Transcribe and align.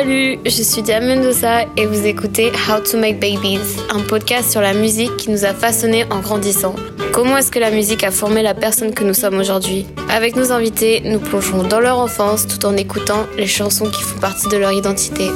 Salut, 0.00 0.38
je 0.46 0.62
suis 0.62 0.80
Diane 0.80 1.06
Mendoza 1.06 1.66
et 1.76 1.84
vous 1.84 2.06
écoutez 2.06 2.50
How 2.66 2.80
to 2.80 2.96
Make 2.96 3.20
Babies, 3.20 3.60
un 3.90 4.00
podcast 4.00 4.50
sur 4.50 4.62
la 4.62 4.72
musique 4.72 5.14
qui 5.18 5.28
nous 5.28 5.44
a 5.44 5.52
façonnés 5.52 6.06
en 6.10 6.20
grandissant. 6.20 6.74
Comment 7.12 7.36
est-ce 7.36 7.50
que 7.50 7.58
la 7.58 7.70
musique 7.70 8.02
a 8.02 8.10
formé 8.10 8.42
la 8.42 8.54
personne 8.54 8.94
que 8.94 9.04
nous 9.04 9.12
sommes 9.12 9.38
aujourd'hui? 9.38 9.84
Avec 10.08 10.36
nos 10.36 10.52
invités, 10.52 11.02
nous 11.04 11.18
plongerons 11.18 11.64
dans 11.64 11.80
leur 11.80 11.98
enfance 11.98 12.46
tout 12.46 12.64
en 12.64 12.78
écoutant 12.78 13.26
les 13.36 13.46
chansons 13.46 13.90
qui 13.90 14.02
font 14.02 14.18
partie 14.18 14.48
de 14.48 14.56
leur 14.56 14.72
identité. 14.72 15.28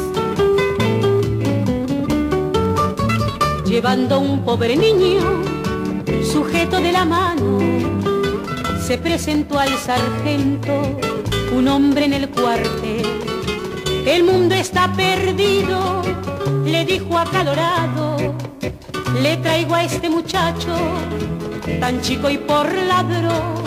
Llevando 3.67 4.17
un 4.17 4.77
niño, 4.79 5.43
sujeto 6.23 6.81
de 6.81 6.91
la 6.91 7.05
mano, 7.05 7.59
se 8.81 8.95
al 8.95 9.69
sargento, 9.77 10.99
un 11.55 11.67
hombre 11.67 12.09
en. 12.09 12.74
El 14.07 14.25
mundo 14.25 14.55
está 14.55 14.93
perdido, 14.93 16.03
le 16.64 16.85
dijo 16.85 17.17
acalorado, 17.17 18.35
le 19.22 19.36
traigo 19.39 19.75
a 19.75 19.85
este 19.85 20.11
muchacho, 20.11 20.76
tan 21.81 22.03
chico 22.03 22.29
y 22.29 22.36
por 22.36 22.71
ladrón. 22.71 23.64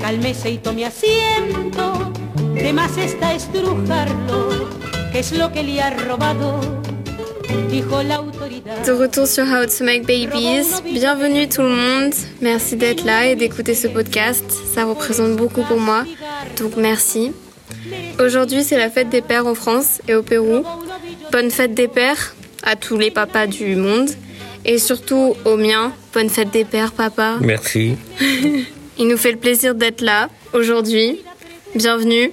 Cálmese 0.00 0.50
y 0.50 0.58
tome 0.58 0.84
asiento, 0.84 2.12
de 2.54 2.72
más 2.72 2.96
está 2.98 3.34
estrujarlo, 3.34 4.68
¿qué 5.12 5.20
es 5.20 5.30
lo 5.30 5.52
que 5.52 5.62
le 5.62 5.80
ha 5.80 5.90
robado? 5.90 6.60
Dijo 7.70 8.02
la 8.02 8.16
autoridad. 8.16 8.84
De 8.84 8.92
retour 8.92 9.28
sur 9.28 9.44
How 9.44 9.66
to 9.66 9.84
Make 9.84 10.02
Babies. 10.02 10.82
Bienvenue 10.82 11.48
tout 11.48 11.62
le 11.62 11.68
monde. 11.68 12.14
Merci 12.40 12.76
d'être 12.76 13.04
là 13.04 13.26
et 13.26 13.36
d'écouter 13.36 13.74
ce 13.74 13.88
podcast. 13.88 14.44
Ça 14.74 14.84
représente 14.84 15.36
beaucoup 15.36 15.62
pour 15.62 15.78
moi. 15.78 16.04
Donc 16.58 16.76
merci. 16.76 17.32
Aujourd'hui, 18.20 18.62
c'est 18.62 18.76
la 18.76 18.90
fête 18.90 19.08
des 19.08 19.22
pères 19.22 19.46
en 19.46 19.54
France 19.54 20.00
et 20.08 20.14
au 20.14 20.22
Pérou. 20.22 20.64
Bonne 21.30 21.50
fête 21.50 21.74
des 21.74 21.88
pères 21.88 22.34
à 22.62 22.76
tous 22.76 22.96
les 22.96 23.10
papas 23.10 23.46
du 23.46 23.76
monde. 23.76 24.10
Et 24.64 24.78
surtout 24.78 25.34
au 25.44 25.56
mien, 25.56 25.92
bonne 26.14 26.28
fête 26.28 26.50
des 26.52 26.64
pères, 26.64 26.92
papa. 26.92 27.36
Merci. 27.40 27.96
Il 28.98 29.08
nous 29.08 29.16
fait 29.16 29.32
le 29.32 29.38
plaisir 29.38 29.74
d'être 29.74 30.02
là 30.02 30.28
aujourd'hui. 30.52 31.20
Bienvenue. 31.74 32.30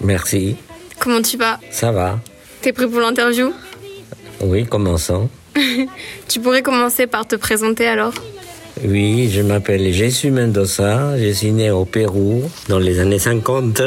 Merci. 0.00 0.56
Comment 0.98 1.22
tu 1.22 1.36
vas? 1.36 1.60
Ça 1.70 1.92
va 1.92 2.18
T'es 2.62 2.72
prêt 2.72 2.88
pour 2.88 3.00
l'interview? 3.00 3.52
Oui, 4.40 4.66
commençons. 4.66 5.28
Tu 6.28 6.40
pourrais 6.40 6.62
commencer 6.62 7.06
par 7.06 7.26
te 7.26 7.36
présenter 7.36 7.86
alors 7.86 8.14
Oui, 8.84 9.30
je 9.30 9.42
m'appelle 9.42 9.92
Jésus 9.92 10.30
Mendoza. 10.30 11.18
Je 11.18 11.30
suis 11.32 11.52
né 11.52 11.70
au 11.70 11.84
Pérou 11.84 12.42
dans 12.68 12.78
les 12.78 12.98
années 13.00 13.18
50. 13.18 13.82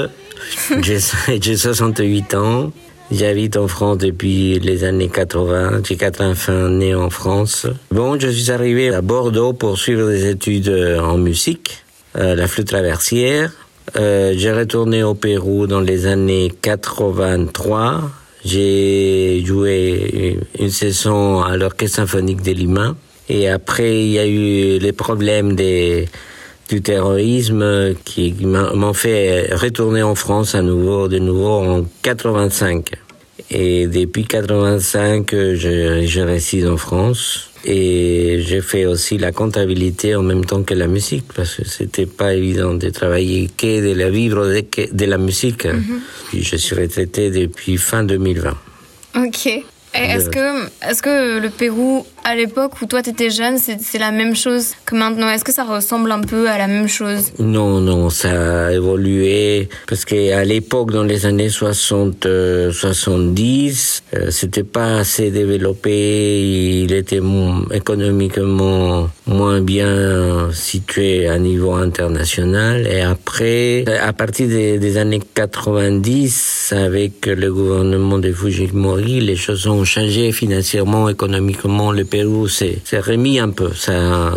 J'ai 0.82 1.00
j'ai 1.42 1.58
68 1.58 2.34
ans. 2.36 2.72
J'habite 3.12 3.58
en 3.58 3.68
France 3.68 4.00
depuis 4.00 4.60
les 4.60 4.84
années 4.84 5.10
80. 5.10 5.82
J'ai 5.88 5.98
quatre 5.98 6.24
enfants 6.24 6.70
nés 6.70 6.96
en 6.96 7.10
France. 7.10 7.68
Bon, 7.92 8.20
je 8.20 8.28
suis 8.30 8.50
arrivé 8.50 8.94
à 8.94 9.02
Bordeaux 9.02 9.54
pour 9.54 9.78
suivre 9.78 10.10
des 10.10 10.30
études 10.30 10.70
euh, 10.70 11.00
en 11.00 11.18
musique, 11.18 11.84
euh, 12.18 12.34
la 12.34 12.48
flûte 12.48 12.68
traversière. 12.68 13.52
Euh, 13.98 14.34
j'ai 14.36 14.52
retourné 14.52 15.04
au 15.04 15.14
Pérou 15.14 15.68
dans 15.68 15.82
les 15.82 16.08
années 16.08 16.52
83. 16.62 18.10
J'ai 18.46 19.44
joué 19.46 20.40
une 20.58 20.72
saison 20.72 21.42
à 21.42 21.56
l'Orchestre 21.58 21.98
symphonique 21.98 22.42
de 22.42 22.52
Lima. 22.52 22.96
Et 23.30 23.48
après, 23.48 24.06
il 24.06 24.12
y 24.12 24.20
a 24.20 24.26
eu 24.26 24.80
les 24.80 24.92
problèmes 24.92 25.56
des, 25.56 26.08
du 26.70 26.82
terrorisme 26.82 27.94
qui 28.06 28.34
m'a- 28.42 28.74
m'ont 28.74 28.94
fait 28.94 29.54
retourner 29.54 30.02
en 30.04 30.16
France 30.16 30.56
à 30.56 30.62
nouveau, 30.62 31.08
de 31.08 31.20
nouveau 31.20 31.50
en 31.50 31.86
85. 32.02 32.92
Et 33.52 33.88
depuis 33.88 34.26
85, 34.26 35.32
je, 35.32 36.04
je 36.06 36.22
réside 36.22 36.68
en 36.68 36.78
France. 36.78 37.50
Et 37.66 38.44
j'ai 38.46 38.60
fait 38.62 38.86
aussi 38.86 39.18
la 39.18 39.32
comptabilité 39.32 40.16
en 40.16 40.22
même 40.24 40.44
temps 40.44 40.64
que 40.64 40.74
la 40.74 40.88
musique, 40.88 41.24
parce 41.34 41.56
que 41.56 41.66
c'était 41.66 42.06
pas 42.06 42.34
évident 42.34 42.74
de 42.74 42.90
travailler 42.90 43.50
que 43.56 43.90
de 43.94 43.98
la 43.98 44.10
vivre 44.10 44.46
de, 44.48 45.06
la 45.06 45.18
musique. 45.18 45.66
Puis 46.30 46.44
je 46.44 46.58
suis 46.58 46.76
retraité 46.76 47.30
depuis 47.32 47.78
fin 47.78 48.04
2020. 48.04 48.58
Ok. 49.16 49.48
Est-ce 49.94 50.30
que, 50.30 50.66
est 50.66 51.02
que 51.02 51.40
le 51.40 51.50
Pérou, 51.52 52.06
à 52.24 52.36
l'époque 52.36 52.82
où 52.82 52.86
toi 52.86 53.02
t'étais 53.02 53.30
jeune, 53.30 53.58
c'est 53.58 53.98
la 53.98 54.12
même 54.12 54.36
chose 54.36 54.74
que 54.86 54.96
maintenant 54.96 55.30
Est-ce 55.30 55.44
que 55.44 55.52
ça 55.52 55.64
ressemble 55.64 56.12
un 56.12 56.22
peu 56.22 56.50
à 56.50 56.58
la 56.58 56.68
même 56.68 56.88
chose? 56.88 57.34
Non, 57.40 57.82
non, 57.82 58.10
ça 58.10 58.68
a 58.68 58.72
évolué 58.72 59.70
parce 59.88 60.06
qu'à 60.06 60.44
l'époque, 60.46 60.92
dans 60.92 61.04
les 61.04 61.26
années 61.26 61.50
60, 61.50 62.26
euh, 62.26 62.72
70, 62.72 64.04
euh, 64.16 64.32
c'était 64.32 64.64
pas 64.64 65.00
assez 65.00 65.32
développé. 65.32 66.82
Il 66.84 66.94
était 66.94 67.22
économiquement 67.72 69.10
moins 69.28 69.62
bien 69.62 70.50
situé 70.54 71.28
à 71.28 71.38
niveau 71.40 71.74
international. 71.74 72.88
Et 72.88 73.02
après, 73.02 73.86
à 74.02 74.14
partir 74.14 74.48
des, 74.48 74.80
des 74.80 74.98
années 74.98 75.22
90, 75.34 76.74
avec 76.76 77.26
le 77.26 77.52
gouvernement 77.52 78.18
de 78.18 78.32
Fujimori, 78.32 79.20
les 79.20 79.36
choses 79.36 79.68
ont 79.68 79.84
changé 79.84 80.32
financièrement, 80.32 81.10
économiquement. 81.10 81.92
Le 81.92 82.06
Pérou 82.14 82.48
s'est 82.48 82.78
remis 83.00 83.40
un 83.40 83.50
peu. 83.50 83.72
Ça, 83.74 84.36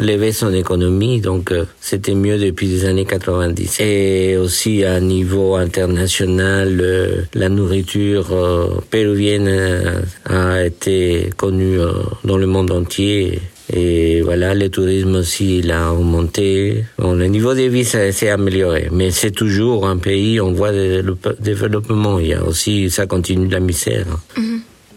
lever 0.00 0.32
son 0.32 0.52
économie, 0.52 1.20
donc 1.20 1.52
euh, 1.52 1.64
c'était 1.80 2.16
mieux 2.16 2.38
depuis 2.38 2.66
les 2.66 2.86
années 2.86 3.04
90. 3.04 3.78
Et 3.78 4.36
aussi 4.36 4.82
à 4.82 4.98
niveau 4.98 5.54
international, 5.54 6.80
euh, 6.82 7.22
la 7.34 7.48
nourriture 7.48 8.32
euh, 8.32 8.80
péruvienne 8.90 9.46
euh, 9.46 10.00
a 10.24 10.64
été 10.64 11.30
connue 11.36 11.78
dans 12.24 12.36
le 12.36 12.46
monde 12.48 12.72
entier. 12.72 13.38
Et 13.72 14.20
voilà, 14.22 14.54
le 14.54 14.68
tourisme 14.70 15.14
aussi, 15.14 15.58
il 15.60 15.70
a 15.70 15.92
augmenté. 15.92 16.84
Bon, 16.98 17.14
le 17.14 17.26
niveau 17.26 17.54
de 17.54 17.62
vie 17.62 17.84
s'est 17.84 18.28
amélioré, 18.28 18.88
mais 18.90 19.12
c'est 19.12 19.30
toujours 19.30 19.86
un 19.86 19.98
pays 19.98 20.40
en 20.40 20.50
voie 20.52 20.72
de 20.72 21.00
développe- 21.00 21.40
développement. 21.40 22.18
Il 22.18 22.26
y 22.26 22.34
a 22.34 22.42
aussi, 22.44 22.90
ça 22.90 23.06
continue 23.06 23.48
la 23.48 23.60
misère. 23.60 24.06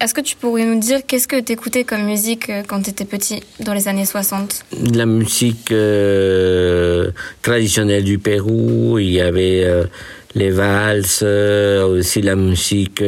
Est-ce 0.02 0.14
que 0.14 0.22
tu 0.22 0.36
pourrais 0.36 0.66
nous 0.66 0.80
dire 0.80 1.00
qu'est-ce 1.08 1.28
que 1.28 1.40
t'écoutais 1.40 1.84
comme 1.84 2.04
musique 2.06 2.50
euh, 2.50 2.64
quand 2.68 2.82
t'étais 2.82 3.06
petit, 3.06 3.42
dans 3.60 3.74
les 3.74 3.88
années 3.88 4.06
60 4.06 4.64
la 4.94 5.06
musique 5.06 5.72
euh, 5.72 7.12
traditionnelle 7.42 8.04
du 8.04 8.18
Pérou, 8.20 9.00
il 9.00 9.10
y 9.12 9.22
avait 9.22 9.64
euh, 9.64 9.86
les 10.36 10.50
valses, 10.52 11.22
euh, 11.24 11.86
aussi 11.86 12.22
la 12.22 12.36
musique 12.36 13.02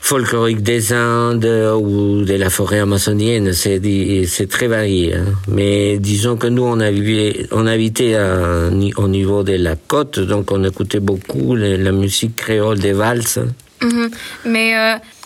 folklorique 0.00 0.62
des 0.62 0.92
Indes 0.92 1.44
ou 1.78 2.24
de 2.24 2.34
la 2.34 2.48
forêt 2.50 2.78
amazonienne, 2.80 3.52
c'est 3.52 4.48
très 4.48 4.66
varié. 4.68 5.14
hein. 5.14 5.26
Mais 5.48 5.98
disons 5.98 6.36
que 6.36 6.46
nous, 6.46 6.62
on, 6.64 6.80
habitait, 6.80 7.46
on 7.52 7.66
habitait 7.66 8.14
à 8.14 8.70
ni- 8.70 8.94
au 8.96 9.06
niveau 9.08 9.42
de 9.42 9.52
la 9.54 9.76
côte, 9.76 10.18
donc 10.18 10.50
on 10.50 10.64
écoutait 10.64 11.00
beaucoup 11.00 11.54
la, 11.54 11.76
la 11.76 11.92
musique 11.92 12.36
créole 12.36 12.78
des 12.78 12.92
valses. 12.94 13.40
Mhm. 13.82 14.10
Mais 14.46 14.74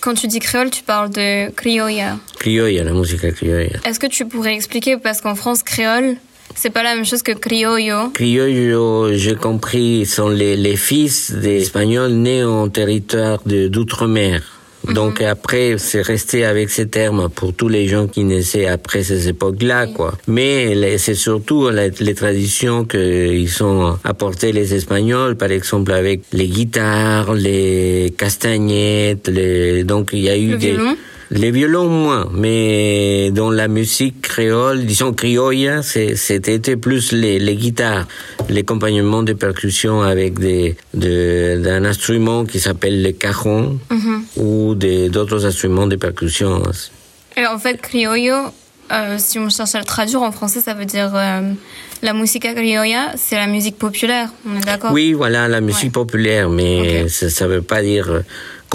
quand 0.05 0.13
tu 0.13 0.27
dis 0.27 0.39
créole, 0.39 0.69
tu 0.69 0.83
parles 0.83 1.09
de 1.09 1.51
criolla. 1.53 2.19
Criolla, 2.39 2.85
la 2.85 2.93
musique 2.93 3.33
criolla. 3.33 3.79
Est-ce 3.87 3.99
que 3.99 4.07
tu 4.07 4.27
pourrais 4.27 4.53
expliquer 4.53 4.99
Parce 4.99 5.23
qu'en 5.23 5.35
France, 5.35 5.63
créole, 5.63 6.17
c'est 6.55 6.69
pas 6.69 6.83
la 6.83 6.95
même 6.95 7.07
chose 7.07 7.23
que 7.23 7.33
criollo? 7.33 8.11
Criollo, 8.11 9.15
j'ai 9.15 9.35
compris, 9.35 10.05
sont 10.05 10.29
les, 10.29 10.59
les 10.59 10.77
fils 10.77 11.33
des 11.33 11.63
Espagnols 11.63 12.13
nés 12.13 12.45
en 12.45 12.69
territoire 12.69 13.41
d'outre-mer. 13.47 14.54
Donc 14.93 15.21
après, 15.23 15.77
c'est 15.79 16.03
resté 16.03 16.45
avec 16.45 16.71
ces 16.71 16.89
termes 16.89 17.29
pour 17.29 17.55
tous 17.55 17.69
les 17.69 17.89
gens 17.89 18.07
qui 18.07 18.25
naissaient 18.25 18.67
après 18.67 19.03
ces 19.03 19.29
époques-là, 19.29 19.87
quoi. 19.87 20.15
Mais 20.27 20.99
c'est 20.99 21.15
surtout 21.15 21.71
les 21.71 22.15
traditions 22.15 22.85
qu'ils 22.85 23.63
ont 23.63 23.97
apportées 24.05 24.53
les 24.53 24.75
Espagnols, 24.75 25.37
par 25.37 25.51
exemple 25.51 25.93
avec 25.93 26.23
les 26.33 26.49
guitares, 26.49 27.35
les 27.35 28.15
castagnettes, 28.17 29.29
les... 29.29 29.85
donc 29.85 30.11
il 30.13 30.21
y 30.21 30.31
a 30.31 30.37
eu 30.37 30.53
Le 30.53 30.59
des... 30.59 30.71
violon 30.73 30.97
Les 31.35 31.51
violons 31.51 31.89
moins, 31.89 32.29
mais 32.33 33.33
dans 33.33 33.51
la 33.51 33.67
musique 33.67 34.23
créole, 34.23 34.87
disons 34.87 35.13
criolla, 35.13 35.83
c'était 35.83 36.77
plus 36.77 37.11
les, 37.11 37.41
les 37.41 37.57
guitares, 37.57 38.07
l'accompagnement 38.49 39.25
de 39.25 39.33
percussions 39.33 40.01
avec 40.03 40.39
des 40.39 40.77
de- 40.95 41.61
d'un 41.61 41.85
instrument 41.85 42.45
qui 42.45 42.61
s'appelle 42.61 43.03
le 43.03 43.11
cajon 43.11 43.81
ou 44.37 44.77
des- 44.77 45.09
d'autres 45.09 45.45
instruments 45.45 45.89
de 45.89 45.97
percussion. 45.97 46.63
Et 47.37 47.45
en 47.49 47.59
fait, 47.59 47.81
criollo, 47.81 48.37
euh, 48.93 49.17
si 49.19 49.41
on 49.41 49.49
cherche 49.51 49.75
à 49.75 49.81
le 49.81 49.85
traduire 49.85 50.23
en 50.23 50.31
français, 50.31 50.61
ça 50.61 50.75
veut 50.75 50.85
dire 50.85 51.11
euh, 51.17 51.41
la 52.03 52.13
musica 52.13 52.55
criolla, 52.55 53.13
c'est 53.17 53.35
la 53.35 53.49
musique 53.49 53.77
populaire. 53.77 54.29
On 54.49 54.57
est 54.57 54.65
d'accord? 54.65 54.93
Oui, 54.93 55.15
voilà 55.15 55.49
la 55.49 55.61
musique 55.61 55.87
Ouais. 55.87 55.91
populaire, 56.05 56.49
mais 56.49 57.09
ça, 57.09 57.29
ça 57.29 57.49
veut 57.49 57.63
pas 57.63 57.83
dire 57.83 58.09
euh, 58.09 58.21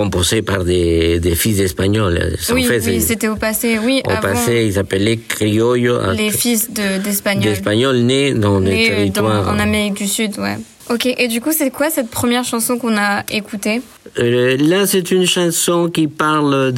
composé 0.04 0.42
par 0.42 0.64
des, 0.64 1.20
des 1.20 1.36
fils 1.36 1.60
espagnols. 1.60 2.36
Oui, 2.54 2.64
fait, 2.64 2.82
oui, 2.86 3.02
c'était 3.02 3.28
au 3.28 3.36
passé. 3.36 3.78
Oui, 3.84 4.02
au 4.06 4.10
avant, 4.10 4.22
passé, 4.22 4.64
ils 4.66 4.74
s'appelaient 4.74 5.18
criollos. 5.18 6.00
les 6.14 6.32
fils 6.32 6.72
de- 6.72 7.02
d'Espagnols. 7.04 7.44
d'Espagnols 7.44 7.98
nés 7.98 8.34
dans 8.34 8.60
dans- 8.86 8.88
territoires. 8.90 9.50
en 9.50 9.60
Amérique 9.60 9.96
du 9.96 10.08
Sud, 10.08 10.38
ouais. 10.40 10.58
Ok, 10.92 11.06
et 11.06 11.28
du 11.28 11.40
coup, 11.40 11.52
c'est 11.52 11.70
quoi 11.70 11.92
cette 11.92 12.10
première 12.10 12.44
chanson 12.44 12.80
qu'on 12.80 12.98
a 12.98 13.24
écoutée 13.30 13.82
Euh, 14.18 14.58
là, 14.58 14.88
c'est 14.88 15.12
une 15.12 15.28
chanson 15.28 15.88
qui 15.88 16.08
parle 16.08 16.72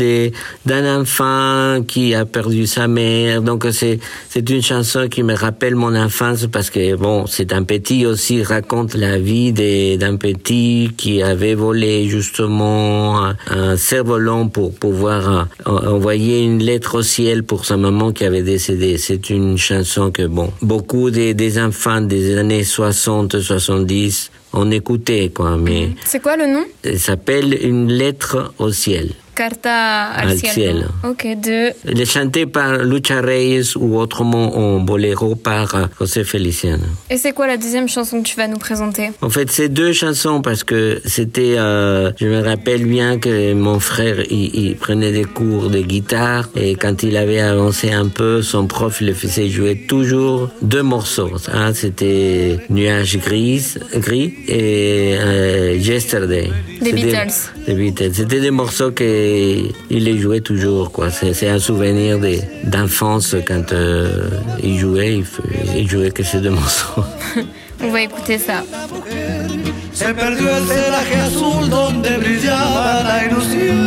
d'un 0.65 0.99
enfant 0.99 1.81
qui 1.87 2.13
a 2.13 2.25
perdu 2.25 2.67
sa 2.67 2.89
mère. 2.89 3.41
Donc, 3.41 3.65
c'est 3.71 4.49
une 4.49 4.61
chanson 4.61 5.07
qui 5.07 5.23
me 5.23 5.33
rappelle 5.33 5.75
mon 5.75 5.95
enfance 5.95 6.47
parce 6.51 6.69
que, 6.69 6.95
bon, 6.97 7.25
c'est 7.25 7.53
un 7.53 7.63
petit 7.63 8.05
aussi, 8.05 8.43
raconte 8.43 8.95
la 8.95 9.17
vie 9.17 9.53
d'un 9.97 10.17
petit 10.17 10.91
qui 10.97 11.23
avait 11.23 11.53
volé 11.53 12.09
justement 12.09 13.23
un, 13.25 13.37
un 13.49 13.77
cerf-volant 13.77 14.49
pour 14.49 14.73
pouvoir 14.73 15.47
euh, 15.67 15.71
envoyer 15.87 16.41
une 16.41 16.61
lettre 16.61 16.95
au 16.95 17.01
ciel 17.01 17.43
pour 17.43 17.63
sa 17.63 17.77
maman 17.77 18.11
qui 18.11 18.25
avait 18.25 18.43
décédé. 18.43 18.97
C'est 18.97 19.29
une 19.29 19.57
chanson 19.57 20.11
que, 20.11 20.23
bon, 20.23 20.51
beaucoup 20.61 21.11
des, 21.11 21.33
des 21.33 21.59
enfants 21.59 22.01
des 22.01 22.37
années 22.37 22.65
60, 22.65 23.39
70 23.39 24.00
on 24.53 24.69
écoutait, 24.71 25.31
quoi, 25.33 25.57
mais 25.57 25.89
C'est 26.05 26.21
quoi 26.21 26.35
le 26.37 26.45
nom? 26.47 26.65
elle 26.83 26.99
s'appelle 26.99 27.57
Une 27.61 27.87
lettre 27.91 28.53
au 28.59 28.71
ciel. 28.71 29.11
Carta 29.41 30.11
al, 30.11 30.29
Al 30.29 30.37
cielo. 30.37 30.53
cielo. 30.53 30.87
De 31.41 31.73
Elle 31.89 31.99
est 31.99 32.05
chantée 32.05 32.45
par 32.45 32.77
Lucha 32.83 33.21
Reyes 33.21 33.75
ou 33.75 33.97
autrement 33.97 34.55
en 34.55 34.79
boléro 34.79 35.33
par 35.33 35.89
José 35.99 36.23
Feliciano. 36.23 36.83
Et 37.09 37.17
c'est 37.17 37.31
quoi 37.31 37.47
la 37.47 37.57
deuxième 37.57 37.89
chanson 37.89 38.21
que 38.21 38.27
tu 38.27 38.35
vas 38.37 38.47
nous 38.47 38.59
présenter? 38.59 39.09
En 39.21 39.31
fait, 39.31 39.49
c'est 39.49 39.69
deux 39.69 39.93
chansons 39.93 40.43
parce 40.43 40.63
que 40.63 41.01
c'était, 41.05 41.55
euh, 41.57 42.11
je 42.19 42.27
me 42.27 42.39
rappelle 42.43 42.85
bien 42.85 43.17
que 43.17 43.53
mon 43.53 43.79
frère, 43.79 44.17
il, 44.29 44.55
il 44.63 44.75
prenait 44.75 45.11
des 45.11 45.25
cours 45.25 45.71
de 45.71 45.79
guitare 45.79 46.47
et 46.55 46.75
quand 46.75 47.01
il 47.01 47.17
avait 47.17 47.39
avancé 47.41 47.91
un 47.91 48.09
peu, 48.09 48.43
son 48.43 48.67
prof 48.67 49.01
le 49.01 49.13
faisait 49.15 49.49
jouer 49.49 49.87
toujours 49.87 50.49
deux 50.61 50.83
morceaux. 50.83 51.31
hein. 51.51 51.73
c'était 51.73 52.59
Nuage 52.69 53.17
gris, 53.17 53.73
gris 53.95 54.35
et 54.47 55.15
euh, 55.17 55.75
Yesterday. 55.79 56.51
Des 56.81 56.91
Beatles. 56.93 57.31
des 57.67 57.73
Beatles. 57.75 58.11
C'était 58.13 58.39
des 58.41 58.49
morceaux 58.51 58.91
qu'il 58.91 59.71
les 59.89 60.17
jouait 60.17 60.41
toujours. 60.41 60.91
quoi. 60.91 61.09
C'est 61.11 61.33
c'est 61.33 61.47
un 61.49 61.59
souvenir 61.59 62.17
de- 62.19 62.39
d'enfance 62.63 63.35
quand 63.47 63.71
euh, 63.71 64.29
il 64.63 64.77
jouait. 64.79 65.13
Il, 65.17 65.25
il 65.81 65.87
jouait 65.89 66.09
que 66.11 66.23
ces 66.23 66.39
deux 66.39 66.49
morceaux. 66.49 67.03
On 67.83 67.89
va 67.91 68.01
écouter 68.01 68.37
ça. 68.39 68.63
Se 69.93 70.05
perdió 70.13 70.47
el 70.57 70.63
celaje 70.67 71.15
azul 71.27 71.69
donde 71.69 72.09
brillaba 72.17 73.03
la 73.09 73.25
ilusión. 73.27 73.77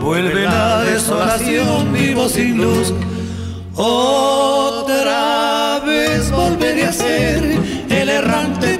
Vuelve 0.00 0.42
la 0.44 0.82
desolación, 0.84 1.92
vivo 1.92 2.28
sin 2.28 2.56
luz. 2.58 2.92
Otra 3.76 5.80
vez 5.86 6.30
volveré 6.30 6.84
a 6.84 6.92
ser 6.92 7.42
el 7.90 8.08
errante 8.08 8.78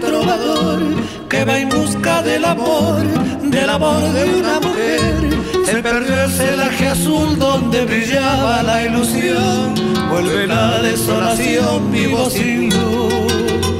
que 1.30 1.44
va 1.44 1.58
en 1.58 1.68
busca 1.68 2.22
del 2.22 2.44
amor, 2.44 3.02
del 3.42 3.70
amor 3.70 4.02
de 4.12 4.24
una 4.24 4.58
mujer. 4.58 5.30
Se 5.64 5.80
perdió 5.80 6.24
el 6.24 6.30
celaje 6.32 6.88
azul 6.88 7.38
donde 7.38 7.84
brillaba 7.84 8.62
la 8.64 8.82
ilusión. 8.82 9.74
Vuelve 10.10 10.48
la 10.48 10.82
desolación, 10.82 11.92
vivo 11.92 12.28
sin 12.28 12.70
luz. 12.70 13.79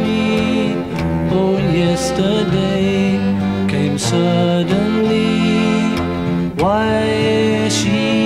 Yesterday 1.81 3.17
came 3.67 3.97
suddenly. 3.97 5.25
Why 6.61 7.67
she 7.69 8.20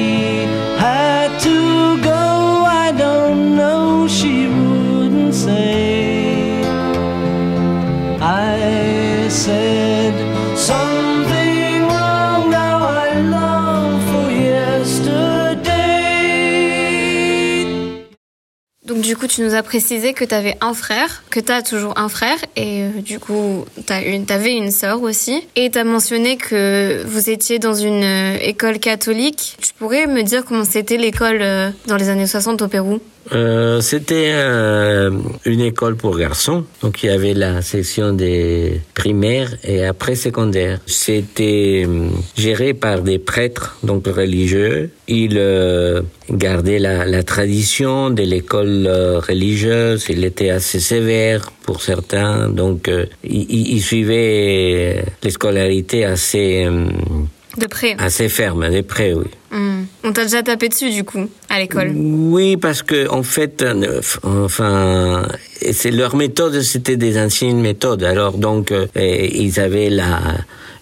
du 19.05 19.15
coup, 19.15 19.27
tu 19.27 19.41
nous 19.41 19.53
as 19.53 19.61
précisé 19.61 20.13
que 20.13 20.25
tu 20.25 20.33
avais 20.33 20.57
un 20.61 20.73
frère, 20.73 21.23
que 21.29 21.39
tu 21.39 21.51
as 21.51 21.61
toujours 21.61 21.93
un 21.97 22.09
frère, 22.09 22.37
et 22.55 22.83
euh, 22.83 23.01
du 23.01 23.19
coup, 23.19 23.65
tu 23.85 23.93
avais 23.93 24.53
une 24.53 24.71
sœur 24.71 25.01
aussi. 25.01 25.47
Et 25.55 25.69
tu 25.69 25.77
as 25.77 25.83
mentionné 25.83 26.37
que 26.37 27.03
vous 27.05 27.29
étiez 27.29 27.59
dans 27.59 27.75
une 27.75 28.03
euh, 28.03 28.37
école 28.41 28.79
catholique. 28.79 29.57
Tu 29.61 29.73
pourrais 29.73 30.07
me 30.07 30.23
dire 30.23 30.43
comment 30.43 30.65
c'était 30.65 30.97
l'école 30.97 31.39
euh, 31.41 31.69
dans 31.85 31.97
les 31.97 32.09
années 32.09 32.27
60 32.27 32.63
au 32.63 32.67
Pérou? 32.67 32.99
Euh, 33.33 33.81
C'était 33.81 34.31
euh, 34.33 35.11
une 35.45 35.61
école 35.61 35.95
pour 35.95 36.17
garçons, 36.17 36.65
donc 36.81 37.03
il 37.03 37.07
y 37.07 37.09
avait 37.09 37.33
la 37.33 37.61
section 37.61 38.13
des 38.13 38.81
primaires 38.93 39.55
et 39.63 39.85
après 39.85 40.15
secondaire. 40.15 40.79
C'était 40.85 41.85
euh, 41.87 42.09
géré 42.37 42.73
par 42.73 43.01
des 43.01 43.17
prêtres, 43.17 43.77
donc 43.83 44.07
religieux. 44.07 44.91
Ils 45.07 45.39
gardaient 46.29 46.79
la, 46.79 47.23
tradition 47.23 48.09
de 48.09 48.23
l'école 48.23 48.87
religieuse. 49.27 50.05
Il 50.09 50.23
était 50.23 50.49
assez 50.49 50.79
sévère 50.79 51.51
pour 51.63 51.81
certains, 51.81 52.49
donc 52.49 52.89
ils, 53.23 53.81
suivaient 53.81 55.05
les 55.21 55.29
scolarités 55.29 56.05
assez 56.05 56.67
de 57.57 57.67
près. 57.67 57.95
assez 57.97 58.29
fermes, 58.29 58.69
de 58.69 58.81
près, 58.81 59.13
oui. 59.13 59.25
Hmm. 59.51 59.83
On 60.03 60.11
t'a 60.11 60.23
déjà 60.23 60.43
tapé 60.43 60.69
dessus 60.69 60.91
du 60.91 61.03
coup 61.03 61.29
à 61.49 61.59
l'école. 61.59 61.91
Oui, 61.95 62.57
parce 62.57 62.83
que 62.83 63.09
en 63.09 63.23
fait, 63.23 63.61
euh, 63.61 64.01
enfin, 64.23 65.27
c'est 65.71 65.91
leur 65.91 66.15
méthode, 66.15 66.61
c'était 66.61 66.97
des 66.97 67.17
anciennes 67.19 67.61
méthodes. 67.61 68.03
Alors 68.03 68.37
donc, 68.37 68.71
euh, 68.71 68.87
ils 68.95 69.59
avaient 69.59 69.89
la 69.89 70.19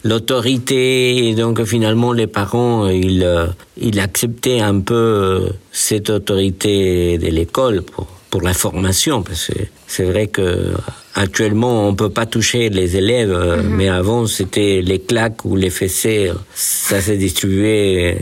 l'autorité 0.03 1.29
et 1.29 1.35
donc 1.35 1.63
finalement 1.63 2.11
les 2.11 2.27
parents 2.27 2.87
ils 2.87 3.23
euh, 3.23 3.47
ils 3.77 3.99
acceptaient 3.99 4.59
un 4.59 4.79
peu 4.81 4.93
euh, 4.93 5.49
cette 5.71 6.09
autorité 6.09 7.17
de 7.17 7.27
l'école 7.27 7.81
pour 7.83 8.07
pour 8.29 8.41
la 8.41 8.53
formation 8.53 9.23
parce 9.23 9.47
que 9.47 9.59
c'est 9.87 10.03
vrai 10.03 10.27
que 10.27 10.73
actuellement 11.15 11.87
on 11.87 11.95
peut 11.95 12.09
pas 12.09 12.25
toucher 12.25 12.69
les 12.69 12.95
élèves 12.97 13.31
euh, 13.31 13.61
mais 13.63 13.89
avant 13.89 14.25
c'était 14.27 14.81
les 14.83 14.99
claques 14.99 15.45
ou 15.45 15.55
les 15.55 15.69
fessées 15.69 16.31
ça 16.55 17.01
s'est 17.01 17.17
distribué 17.17 18.17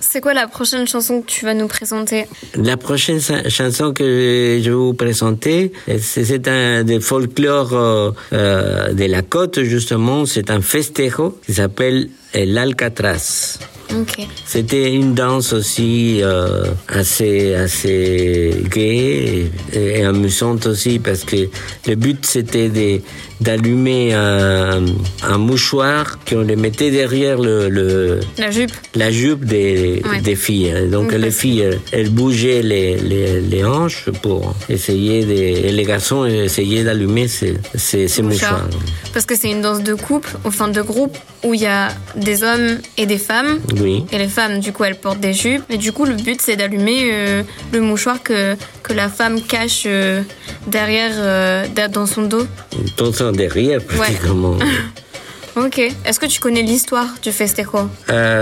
C'est 0.00 0.20
quoi 0.22 0.32
la 0.32 0.46
prochaine 0.48 0.86
chanson 0.86 1.20
que 1.22 1.26
tu 1.26 1.44
vas 1.44 1.54
nous 1.54 1.66
présenter? 1.68 2.24
La 2.54 2.76
prochaine 2.78 3.20
cha- 3.20 3.48
chanson 3.50 3.92
que 3.92 4.04
je 4.62 4.70
vais 4.70 4.76
vous 4.84 4.94
présenter, 4.94 5.72
c'est 6.00 6.46
un 6.48 6.84
des 6.84 7.00
folklore 7.00 7.72
euh, 7.74 8.10
euh, 8.32 8.92
de 8.94 9.04
la 9.04 9.22
côte 9.22 9.60
justement. 9.64 10.24
C'est 10.24 10.50
un 10.50 10.62
festejo 10.62 11.38
qui 11.44 11.52
s'appelle 11.52 12.08
l'Alcatraz. 12.32 13.58
C'était 14.46 14.92
une 14.92 15.14
danse 15.14 15.52
aussi 15.52 16.20
euh, 16.22 16.64
assez 16.88 17.54
assez 17.54 18.64
gaie 18.70 19.50
et, 19.72 19.98
et 20.00 20.04
amusante 20.04 20.66
aussi 20.66 20.98
parce 20.98 21.24
que 21.24 21.48
le 21.86 21.94
but 21.94 22.24
c'était 22.26 22.70
d'allumer 23.40 24.14
un, 24.14 24.84
un 25.22 25.38
mouchoir 25.38 26.18
qu'on 26.28 26.42
le 26.42 26.56
mettait 26.56 26.90
derrière 26.90 27.38
le, 27.38 27.68
le 27.68 28.20
La 28.36 28.50
jupe. 28.50 28.72
la 28.94 29.10
jupe 29.10 29.44
des, 29.44 30.02
Ouais. 30.10 30.20
des 30.20 30.34
filles. 30.36 30.72
Donc 30.90 31.10
Donc, 31.10 31.12
les 31.12 31.30
filles, 31.30 31.64
elles- 31.92 32.10
bougeaient 32.10 32.62
les, 32.62 32.96
les, 32.96 33.40
les 33.40 33.64
hanches 33.64 34.06
pour 34.22 34.54
essayer 34.68 35.24
de... 35.24 35.32
Et 35.32 35.72
les 35.72 35.84
garçons 35.84 36.24
essayaient 36.26 36.82
d'allumer 36.84 37.28
ces, 37.28 37.54
ces, 37.74 38.08
ces 38.08 38.22
Mouchoir. 38.22 38.64
mouchoirs. 38.64 38.82
Parce 39.12 39.24
que 39.26 39.36
c'est 39.36 39.50
une 39.50 39.62
danse 39.62 39.82
de 39.82 39.94
couple, 39.94 40.30
enfin 40.44 40.68
de 40.68 40.82
groupe, 40.82 41.16
où 41.44 41.54
il 41.54 41.60
y 41.60 41.66
a 41.66 41.88
des 42.16 42.42
hommes 42.42 42.78
et 42.96 43.06
des 43.06 43.18
femmes. 43.18 43.60
Oui. 43.80 44.04
Et 44.12 44.18
les 44.18 44.28
femmes, 44.28 44.60
du 44.60 44.72
coup, 44.72 44.84
elles 44.84 44.96
portent 44.96 45.20
des 45.20 45.32
jupes. 45.32 45.62
Et 45.70 45.76
du 45.78 45.92
coup, 45.92 46.04
le 46.04 46.14
but, 46.14 46.40
c'est 46.42 46.56
d'allumer 46.56 47.10
euh, 47.12 47.42
le 47.72 47.80
mouchoir 47.80 48.22
que, 48.22 48.56
que 48.82 48.92
la 48.92 49.08
femme 49.08 49.40
cache 49.42 49.84
euh, 49.86 50.22
derrière, 50.66 51.12
euh, 51.16 51.66
da- 51.74 51.88
dans 51.88 52.06
son 52.06 52.22
dos. 52.22 52.46
Tout 52.96 53.12
ça 53.12 53.30
derrière, 53.32 53.80
pratiquement. 53.82 54.56
Ok. 55.56 55.78
Est-ce 56.04 56.20
que 56.20 56.26
tu 56.26 56.38
connais 56.38 56.62
l'histoire 56.62 57.08
du 57.20 57.32
festejo? 57.32 57.88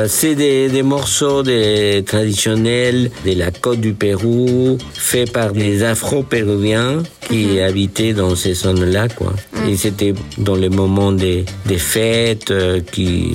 C'est 0.07 0.35
des, 0.35 0.69
des 0.69 0.83
morceaux 0.83 1.43
des, 1.43 2.05
traditionnels 2.07 3.11
de 3.25 3.33
la 3.39 3.51
côte 3.51 3.81
du 3.81 3.95
Pérou, 3.95 4.77
faits 4.93 5.33
par 5.33 5.53
des 5.53 5.83
afro-péruviens 5.83 7.03
qui 7.27 7.59
habitaient 7.61 8.13
dans 8.13 8.37
ces 8.37 8.53
zones-là, 8.53 9.09
quoi. 9.09 9.33
Et 9.67 9.79
c'était 9.79 10.13
dans 10.37 10.57
les 10.57 10.69
moments 10.69 11.11
des, 11.13 11.47
des 11.65 11.79
fêtes 11.79 12.53
qui, 12.93 13.33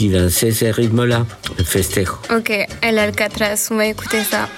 qui 0.00 0.08
dansaient 0.08 0.50
ces 0.50 0.70
rythmes-là, 0.70 1.26
le 1.58 1.62
festejo. 1.62 2.14
Ok. 2.34 2.50
El 2.80 2.98
Alcatraz, 2.98 3.68
on 3.70 3.76
va 3.76 3.84
écouter 3.84 4.22
ça. 4.24 4.48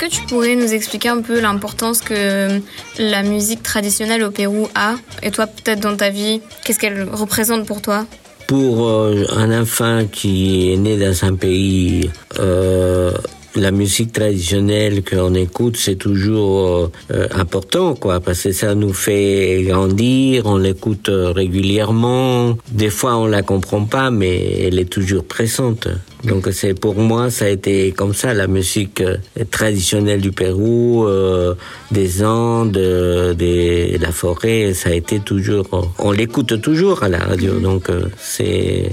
Que 0.00 0.06
tu 0.06 0.22
pourrais 0.22 0.56
nous 0.56 0.72
expliquer 0.72 1.10
un 1.10 1.20
peu 1.20 1.40
l'importance 1.40 2.00
que 2.00 2.58
la 2.98 3.22
musique 3.22 3.62
traditionnelle 3.62 4.22
au 4.22 4.30
Pérou 4.30 4.66
a? 4.74 4.94
Et 5.22 5.30
toi, 5.30 5.46
peut-être 5.46 5.80
dans 5.80 5.94
ta 5.94 6.08
vie, 6.08 6.40
qu'est-ce 6.64 6.78
qu'elle 6.78 7.06
représente 7.12 7.66
pour 7.66 7.82
toi? 7.82 8.06
Pour 8.46 8.88
euh, 8.88 9.26
un 9.36 9.60
enfant 9.60 10.06
qui 10.10 10.72
est 10.72 10.76
né 10.78 10.96
dans 10.96 11.24
un 11.24 11.34
pays, 11.34 12.10
euh, 12.38 13.12
la 13.56 13.70
musique 13.70 14.12
traditionnelle 14.12 15.02
qu'on 15.02 15.34
écoute, 15.34 15.76
c'est 15.76 15.96
toujours 15.96 16.66
euh, 16.66 16.92
euh, 17.12 17.28
important, 17.32 17.94
quoi, 17.94 18.20
parce 18.20 18.42
que 18.42 18.52
ça 18.52 18.74
nous 18.74 18.92
fait 18.92 19.62
grandir, 19.66 20.46
on 20.46 20.56
l'écoute 20.56 21.08
euh, 21.08 21.32
régulièrement. 21.32 22.56
Des 22.70 22.90
fois, 22.90 23.16
on 23.16 23.26
la 23.26 23.42
comprend 23.42 23.84
pas, 23.84 24.10
mais 24.10 24.60
elle 24.62 24.78
est 24.78 24.90
toujours 24.90 25.24
présente. 25.24 25.88
Donc, 26.24 26.48
c'est 26.52 26.78
pour 26.78 26.96
moi, 26.96 27.30
ça 27.30 27.46
a 27.46 27.48
été 27.48 27.92
comme 27.92 28.14
ça, 28.14 28.34
la 28.34 28.46
musique 28.46 29.00
euh, 29.00 29.16
traditionnelle 29.50 30.20
du 30.20 30.32
Pérou, 30.32 31.04
euh, 31.06 31.54
des 31.90 32.22
Andes, 32.22 32.76
euh, 32.76 33.34
des, 33.34 33.96
de 33.98 34.02
la 34.02 34.12
forêt, 34.12 34.74
ça 34.74 34.90
a 34.90 34.92
été 34.92 35.20
toujours, 35.20 35.66
on 35.98 36.12
l'écoute 36.12 36.60
toujours 36.60 37.02
à 37.02 37.08
la 37.08 37.18
radio, 37.18 37.58
donc 37.58 37.88
euh, 37.88 38.02
c'est 38.18 38.90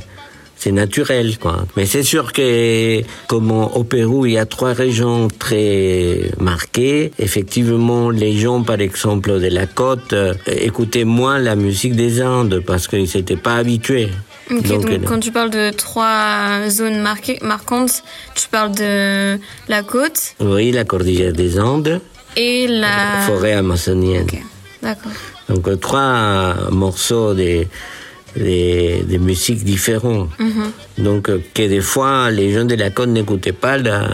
c'est 0.57 0.71
naturel, 0.71 1.37
quoi. 1.37 1.65
Mais 1.75 1.85
c'est 1.85 2.03
sûr 2.03 2.33
que, 2.33 3.01
comme 3.27 3.51
au 3.51 3.83
Pérou, 3.83 4.25
il 4.25 4.33
y 4.33 4.37
a 4.37 4.45
trois 4.45 4.73
régions 4.73 5.27
très 5.27 6.31
marquées. 6.39 7.11
Effectivement, 7.19 8.09
les 8.09 8.35
gens, 8.37 8.63
par 8.63 8.81
exemple, 8.81 9.39
de 9.39 9.47
la 9.47 9.67
côte, 9.67 10.13
euh, 10.13 10.33
écoutaient 10.47 11.03
moins 11.03 11.37
la 11.37 11.55
musique 11.55 11.95
des 11.95 12.23
Andes 12.23 12.63
parce 12.65 12.87
qu'ils 12.87 13.09
n'étaient 13.13 13.35
pas 13.35 13.55
habitués. 13.55 14.09
Donc, 14.49 14.89
euh, 14.89 14.97
quand 15.05 15.19
tu 15.19 15.31
parles 15.31 15.49
de 15.51 15.71
trois 15.71 16.69
zones 16.69 17.01
marquées, 17.01 17.37
marquantes, 17.41 18.01
tu 18.33 18.47
parles 18.47 18.73
de 18.73 19.37
la 19.67 19.83
côte 19.83 20.35
oui, 20.39 20.71
la 20.71 20.85
cordillère 20.85 21.33
des 21.33 21.59
Andes, 21.59 21.99
et 22.35 22.67
la... 22.67 22.79
la 22.79 23.21
forêt 23.27 23.53
amazonienne. 23.53 24.27
D'accord. 24.81 25.11
Donc, 25.49 25.67
euh, 25.67 25.75
trois 25.75 26.55
morceaux 26.71 27.33
de, 28.35 28.41
de, 28.41 29.11
de 29.13 29.17
musique 29.17 29.63
différents. 29.63 30.27
Donc, 30.97 31.29
euh, 31.29 31.39
que 31.53 31.63
des 31.67 31.81
fois, 31.81 32.29
les 32.31 32.51
gens 32.53 32.65
de 32.65 32.75
la 32.75 32.89
côte 32.89 33.09
n'écoutaient 33.09 33.51
pas 33.51 33.77
la, 33.77 34.07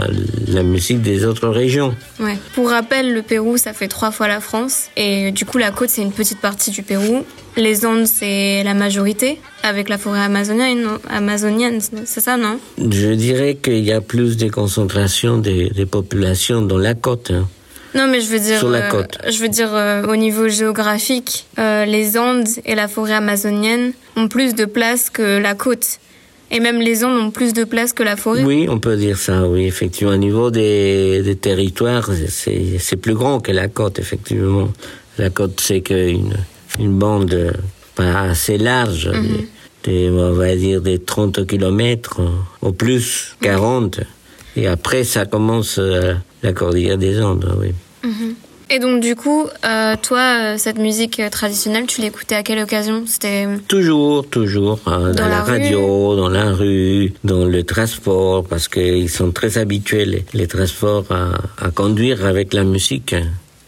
la 0.48 0.63
musique 0.63 1.01
des 1.01 1.25
autres 1.25 1.48
régions. 1.50 1.96
Ouais. 2.20 2.38
Pour 2.53 2.70
rappel, 2.70 3.13
le 3.13 3.22
Pérou, 3.22 3.58
ça 3.58 3.74
fait 3.74 3.88
trois 3.88 4.12
fois 4.12 4.27
la 4.27 4.39
France. 4.41 4.88
Et 4.98 5.32
du 5.32 5.46
coup, 5.46 5.58
la 5.58 5.72
côte, 5.72 5.89
c'est 5.89 6.01
une 6.01 6.12
petite 6.12 6.39
partie 6.39 6.72
du 6.72 6.84
Pérou. 6.84 7.24
Les 7.55 7.86
Andes, 7.86 8.08
c'est 8.08 8.63
la 8.63 8.74
majorité, 8.74 9.39
avec 9.62 9.88
la 9.88 10.00
forêt 10.00 10.22
amazonienne, 10.22 10.88
amazonienne 11.08 11.79
c'est 12.05 12.20
ça, 12.20 12.36
non? 12.36 12.58
Je 12.79 13.13
dirais 13.13 13.60
qu'il 13.62 13.84
y 13.84 13.91
a 13.91 14.01
plus 14.01 14.38
de 14.38 14.50
concentration 14.50 15.38
des, 15.38 15.70
des 15.70 15.86
populations 15.86 16.63
dans 16.63 16.79
la 16.79 16.96
côte. 16.96 17.29
hein. 17.32 17.48
Non, 17.96 18.08
mais 18.08 18.22
je 18.22 18.28
veux 18.28 18.40
dire, 18.40 18.60
Sur 18.60 18.70
la 18.70 18.94
euh, 18.94 19.04
je 19.30 19.40
veux 19.40 19.50
dire 19.50 19.70
euh, 19.74 20.04
au 20.04 20.16
niveau 20.16 20.48
géographique, 20.48 21.46
euh, 21.60 21.86
les 21.86 22.18
Andes 22.18 22.48
et 22.66 22.76
la 22.76 22.88
forêt 22.88 23.14
amazonienne 23.14 23.94
ont 24.16 24.28
plus 24.28 24.56
de 24.56 24.66
place 24.66 25.10
que 25.10 25.38
la 25.38 25.54
côte. 25.54 26.00
Et 26.50 26.60
même 26.60 26.82
les 26.82 27.04
Andes 27.04 27.18
ont 27.20 27.32
plus 27.32 27.54
de 27.54 27.64
place 27.64 27.94
que 27.94 28.04
la 28.04 28.16
forêt. 28.16 28.44
Oui, 28.44 28.68
on 28.70 28.80
peut 28.80 28.96
dire 28.96 29.18
ça, 29.18 29.48
oui, 29.48 29.66
effectivement. 29.66 30.14
Au 30.14 30.18
niveau 30.18 30.52
des, 30.52 31.22
des 31.24 31.36
territoires, 31.36 32.10
c'est 32.28 32.98
plus 32.98 33.16
grand 33.16 33.40
que 33.40 33.52
la 33.52 33.68
côte, 33.68 34.00
effectivement. 34.00 34.70
La 35.18 35.30
côte, 35.30 35.60
c'est 35.62 35.82
qu'une 35.82 36.34
une 36.80 36.98
bande 36.98 37.54
pas 37.96 38.22
assez 38.22 38.58
large, 38.58 39.12
des, 39.84 40.10
on 40.10 40.34
va 40.34 40.56
dire 40.56 40.82
des 40.82 41.00
30 41.00 41.46
kilomètres, 41.46 42.20
au 42.62 42.72
plus 42.72 43.36
40. 43.42 44.00
Et 44.55 44.67
après, 44.67 45.03
ça 45.03 45.25
commence 45.25 45.77
euh, 45.79 46.13
la 46.43 46.53
cordillère 46.53 46.98
des 46.98 47.22
Andes, 47.22 47.55
oui. 47.60 47.72
Et 48.69 48.79
donc, 48.79 49.01
du 49.01 49.15
coup, 49.15 49.45
euh, 49.65 49.95
toi, 50.01 50.19
euh, 50.19 50.57
cette 50.57 50.77
musique 50.79 51.22
traditionnelle, 51.31 51.86
tu 51.86 52.01
l'écoutais 52.01 52.36
à 52.36 52.43
quelle 52.43 52.60
occasion? 52.60 53.03
C'était. 53.05 53.45
Toujours, 53.67 54.27
toujours, 54.27 54.79
hein, 54.88 55.12
dans, 55.12 55.24
Dans 55.24 55.27
la, 55.27 55.43
radio, 55.43 56.15
dans 56.15 56.29
la 56.29 56.51
rue, 56.53 57.13
dans 57.24 57.45
le 57.45 57.63
transport, 57.63 58.43
parce 58.45 58.67
qu'ils 58.67 59.10
sont 59.10 59.31
très 59.31 59.57
habitués, 59.57 60.05
les, 60.05 60.25
les 60.33 60.48
transports, 60.48 61.05
à, 61.12 61.33
à 61.65 61.72
conduire 61.72 62.25
avec 62.25 62.53
la 62.53 62.63
musique. 62.63 63.15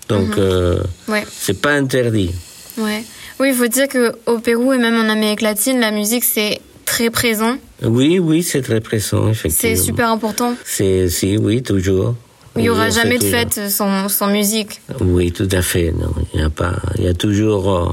Donc, 0.10 0.38
euh, 0.38 0.78
Ouais. 1.08 1.24
c'est 1.32 1.62
pas 1.62 1.74
interdit. 1.74 2.32
Ouais. 2.78 3.04
Oui, 3.40 3.50
il 3.50 3.54
faut 3.56 3.68
dire 3.68 3.88
qu'au 3.90 4.40
Pérou 4.40 4.74
et 4.74 4.78
même 4.78 4.96
en 4.98 5.10
Amérique 5.12 5.42
latine, 5.42 5.80
la 5.82 5.92
musique, 5.92 6.24
c'est 6.24 6.62
très 6.86 7.10
présent. 7.10 7.58
Oui, 7.84 8.20
oui, 8.20 8.44
c'est 8.44 8.62
très 8.62 8.80
pressant, 8.82 9.28
effectivement. 9.30 9.76
C'est 9.76 9.82
super 9.82 10.10
important. 10.10 10.56
C'est, 10.64 11.10
si, 11.10 11.38
oui, 11.38 11.62
toujours. 11.64 12.16
Il 12.56 12.62
n'y 12.62 12.70
aura 12.70 12.86
Oui, 12.86 12.92
jamais 12.94 13.18
de 13.18 13.24
toujours. 13.24 13.40
fête 13.40 13.70
sans, 13.70 14.08
sans 14.08 14.28
musique. 14.28 14.80
Oui, 15.02 15.32
tout 15.34 15.50
à 15.52 15.62
fait. 15.62 15.92
Non, 15.92 16.14
il 16.34 16.40
y 16.40 16.44
a 16.44 16.50
pas, 16.50 16.76
il 16.98 17.04
y 17.04 17.08
a 17.08 17.14
toujours 17.14 17.70
euh, 17.74 17.92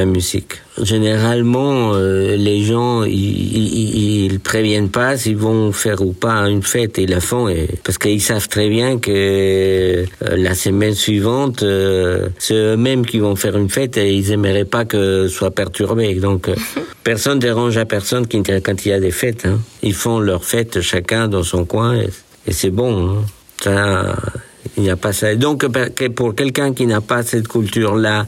la 0.00 0.06
musique. 0.06 0.54
Généralement, 0.80 1.92
euh, 1.94 2.34
les 2.36 2.64
gens, 2.64 3.04
ils, 3.04 4.40
préviennent 4.42 4.88
pas 4.90 5.16
s'ils 5.18 5.36
vont 5.36 5.72
faire 5.72 6.00
ou 6.00 6.12
pas 6.12 6.36
une 6.48 6.62
fête. 6.62 6.96
Ils 6.98 7.10
la 7.10 7.20
font 7.20 7.48
et, 7.48 7.68
parce 7.84 7.98
qu'ils 7.98 8.22
savent 8.22 8.48
très 8.48 8.68
bien 8.70 8.98
que 8.98 9.10
euh, 9.12 10.04
la 10.22 10.54
semaine 10.54 10.94
suivante, 10.94 11.62
euh, 11.62 12.28
c'est 12.38 12.54
eux-mêmes 12.54 13.04
qui 13.04 13.18
vont 13.18 13.36
faire 13.36 13.56
une 13.56 13.68
fête 13.68 13.98
et 13.98 14.14
ils 14.14 14.32
aimeraient 14.32 14.64
pas 14.76 14.84
que 14.86 15.28
soit 15.28 15.50
perturbé. 15.50 16.14
Donc, 16.14 16.48
euh, 16.48 16.54
personne 17.04 17.38
dérange 17.38 17.76
à 17.76 17.84
personne 17.84 18.26
quand 18.26 18.84
il 18.84 18.88
y 18.88 18.92
a 18.92 19.00
des 19.00 19.10
fêtes. 19.10 19.44
hein. 19.46 19.58
Ils 19.82 19.94
font 19.94 20.18
leur 20.18 20.44
fête 20.44 20.80
chacun 20.80 21.28
dans 21.28 21.42
son 21.42 21.64
coin 21.66 21.96
et, 21.96 22.08
et 22.46 22.52
c'est 22.52 22.70
bon. 22.70 22.92
hein. 23.10 23.24
Ça, 23.62 24.16
il 24.76 24.82
n'y 24.84 24.90
a 24.90 24.96
pas 24.96 25.12
ça. 25.12 25.34
Donc, 25.34 25.66
que 25.94 26.08
pour 26.08 26.34
quelqu'un 26.34 26.72
qui 26.74 26.86
n'a 26.86 27.00
pas 27.00 27.22
cette 27.22 27.48
culture-là, 27.48 28.26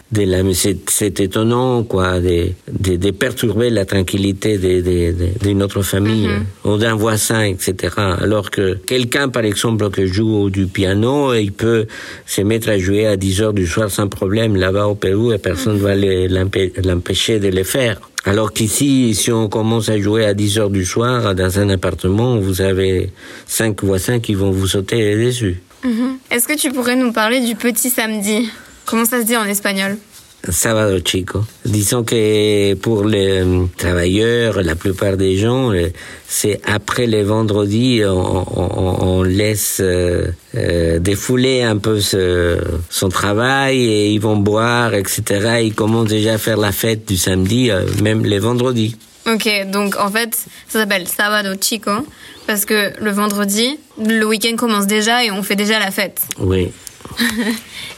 c'est 0.89 1.21
étonnant, 1.21 1.83
quoi, 1.85 2.21
de, 2.21 2.49
de, 2.71 2.97
de 2.97 3.11
perturber 3.11 3.71
la 3.71 3.85
tranquillité 3.85 4.59
d'une 4.59 5.63
autre 5.63 5.83
famille 5.83 6.29
ou 6.65 6.77
d'un 6.77 6.95
voisin, 6.95 7.43
etc. 7.45 7.95
Alors 8.21 8.51
que 8.51 8.75
quelqu'un, 8.75 9.29
par 9.29 9.45
exemple, 9.45 9.91
qui 9.91 10.07
joue 10.07 10.51
du 10.51 10.67
piano, 10.67 11.35
il 11.35 11.53
peut 11.53 11.87
se 12.27 12.43
mettre 12.43 12.69
à 12.71 12.79
jouer 12.79 13.07
à 13.07 13.17
10 13.17 13.43
heures 13.43 13.53
du 13.53 13.67
soir 13.67 13.91
sans 13.91 14.09
problème 14.09 14.57
là-bas 14.57 14.87
au 14.87 14.95
Pérou 14.95 15.33
et 15.33 15.39
personne 15.39 15.75
ne 15.75 15.81
va 15.81 15.95
le- 15.95 16.27
l'empê- 16.29 16.73
l'empêcher 16.85 17.39
de 17.41 17.49
le 17.49 17.65
faire. 17.65 18.01
Alors 18.25 18.53
qu'ici, 18.53 19.15
si 19.15 19.33
on 19.33 19.49
commence 19.49 19.89
à 19.89 19.99
jouer 19.99 20.25
à 20.25 20.35
10 20.35 20.59
heures 20.59 20.71
du 20.71 20.85
soir 20.85 21.35
dans 21.35 21.59
un 21.59 21.69
appartement, 21.71 22.39
vous 22.39 22.61
avez 22.61 23.11
cinq 23.47 23.83
voisins 23.83 24.21
qui 24.21 24.35
vont 24.35 24.51
vous 24.53 24.69
sauter 24.69 25.17
dessus. 25.17 25.61
Mhm. 25.85 26.19
Est-ce 26.31 26.47
que 26.47 26.57
tu 26.57 26.71
pourrais 26.71 26.97
nous 26.97 27.13
parler 27.13 27.41
du 27.41 27.55
petit 27.57 27.91
samedi? 27.91 28.49
Comment 28.87 29.05
ça 29.05 29.21
se 29.21 29.27
dit 29.27 29.37
en 29.37 29.45
espagnol? 29.45 29.97
Sábado 30.49 30.99
chico. 31.05 31.45
Disons 31.65 32.03
que 32.03 32.75
pour 32.75 33.05
les 33.05 33.43
euh, 33.45 33.65
travailleurs, 33.79 34.61
la 34.63 34.75
plupart 34.75 35.17
des 35.17 35.37
gens, 35.37 35.71
euh, 35.73 35.89
c'est 36.27 36.61
après 36.67 37.07
les 37.07 37.23
vendredis, 37.23 38.03
on, 38.05 38.45
on- 38.61 38.97
on 39.19 39.23
laisse 39.23 39.79
euh, 39.81 40.27
défouler 40.99 41.63
un 41.63 41.77
peu 41.79 42.01
ce- 42.01 42.59
son 42.91 43.09
travail 43.09 43.79
et 43.85 44.11
ils 44.11 44.19
vont 44.21 44.37
boire, 44.37 44.95
etc. 44.95 45.61
Ils 45.63 45.75
commencent 45.77 46.09
déjà 46.09 46.35
à 46.35 46.39
faire 46.39 46.57
la 46.57 46.73
fête 46.73 47.07
du 47.07 47.17
samedi, 47.17 47.71
même 48.03 48.25
les 48.25 48.41
vendredis. 48.41 48.97
Ok, 49.33 49.49
donc 49.71 49.95
en 49.97 50.11
fait, 50.11 50.35
ça 50.69 50.81
s'appelle 50.81 51.07
Sábado 51.07 51.51
Chico 51.61 51.93
parce 52.49 52.65
que 52.65 52.91
le 53.01 53.13
vendredi, 53.13 53.79
le 54.07 54.25
week-end 54.27 54.57
commence 54.57 54.87
déjà 54.87 55.25
et 55.25 55.31
on 55.31 55.43
fait 55.43 55.57
déjà 55.57 55.79
la 55.79 55.91
fête. 55.91 56.23
Oui. 56.39 56.71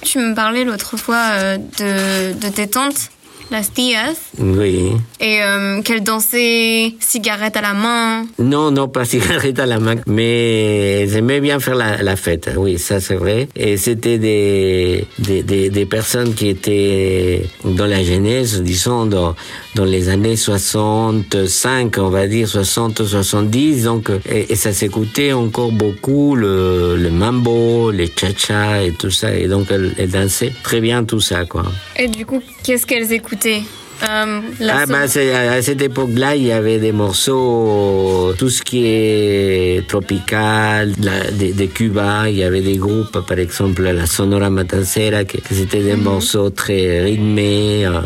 Tu 0.02 0.18
me 0.18 0.34
parlais 0.34 0.64
l'autre 0.64 0.96
fois 0.96 1.22
euh, 1.32 1.56
de, 1.56 2.38
de 2.38 2.48
tes 2.52 2.66
tantes, 2.66 3.10
las 3.50 3.72
tías, 3.72 4.14
Oui. 4.38 4.90
et 5.20 5.42
euh, 5.42 5.80
qu'elles 5.82 6.02
dansaient 6.02 6.94
cigarette 7.00 7.56
à 7.56 7.62
la 7.62 7.72
main. 7.74 8.26
Non, 8.38 8.70
non, 8.70 8.88
pas 8.88 9.04
cigarette 9.14 9.58
à 9.58 9.66
la 9.66 9.78
main, 9.78 9.96
mais 10.06 11.06
j'aimais 11.08 11.40
bien 11.40 11.58
faire 11.60 11.74
la, 11.76 12.02
la 12.02 12.16
fête. 12.16 12.50
Oui, 12.56 12.78
ça 12.78 13.00
c'est 13.00 13.14
vrai. 13.14 13.48
Et 13.56 13.76
c'était 13.76 14.18
des, 14.18 15.06
des, 15.18 15.42
des, 15.42 15.70
des 15.70 15.86
personnes 15.86 16.34
qui 16.34 16.48
étaient 16.48 17.46
dans 17.64 17.86
la 17.86 18.02
jeunesse, 18.04 18.60
disons, 18.60 19.06
dans, 19.06 19.34
dans 19.74 19.84
les 19.84 20.08
années 20.08 20.36
65, 20.36 21.96
on 21.98 22.08
va 22.08 22.26
dire, 22.26 22.46
60, 22.48 23.04
70. 23.04 23.84
Donc, 23.84 24.10
et, 24.30 24.52
et 24.52 24.56
ça 24.56 24.72
s'écoutait 24.72 25.32
encore 25.32 25.72
beaucoup, 25.72 26.36
le, 26.36 26.96
le 26.96 27.10
mambo, 27.10 27.90
les 27.90 28.10
cha-cha 28.14 28.82
et 28.82 28.92
tout 28.92 29.10
ça. 29.10 29.34
Et 29.34 29.48
donc, 29.48 29.66
elles, 29.70 29.92
elles 29.98 30.10
dansaient 30.10 30.52
très 30.62 30.80
bien 30.80 31.04
tout 31.04 31.20
ça, 31.20 31.44
quoi. 31.44 31.64
Et 31.96 32.08
du 32.08 32.24
coup, 32.24 32.40
qu'est-ce 32.62 32.86
qu'elles 32.86 33.12
écoutaient? 33.12 33.62
Euh, 34.02 34.40
Ah 34.68 34.86
bah 34.86 35.02
à 35.02 35.62
cette 35.62 35.80
époque-là, 35.80 36.34
il 36.34 36.42
y 36.46 36.52
avait 36.52 36.78
des 36.80 36.90
morceaux, 36.90 38.32
tout 38.36 38.50
ce 38.50 38.60
qui 38.62 38.84
est 38.86 39.86
tropical, 39.88 40.92
la- 41.00 41.30
de, 41.30 41.52
de 41.52 41.66
Cuba, 41.66 42.28
il 42.28 42.36
y 42.36 42.42
avait 42.42 42.60
des 42.60 42.76
groupes, 42.76 43.20
par 43.26 43.38
exemple 43.38 43.82
la 43.84 44.06
Sonora 44.06 44.50
Matancera, 44.50 45.24
que, 45.24 45.38
que 45.38 45.54
c'était 45.54 45.84
des 45.84 45.94
morceaux 45.94 46.50
très 46.50 47.02
rythmés 47.04 47.86
euh, 47.86 48.00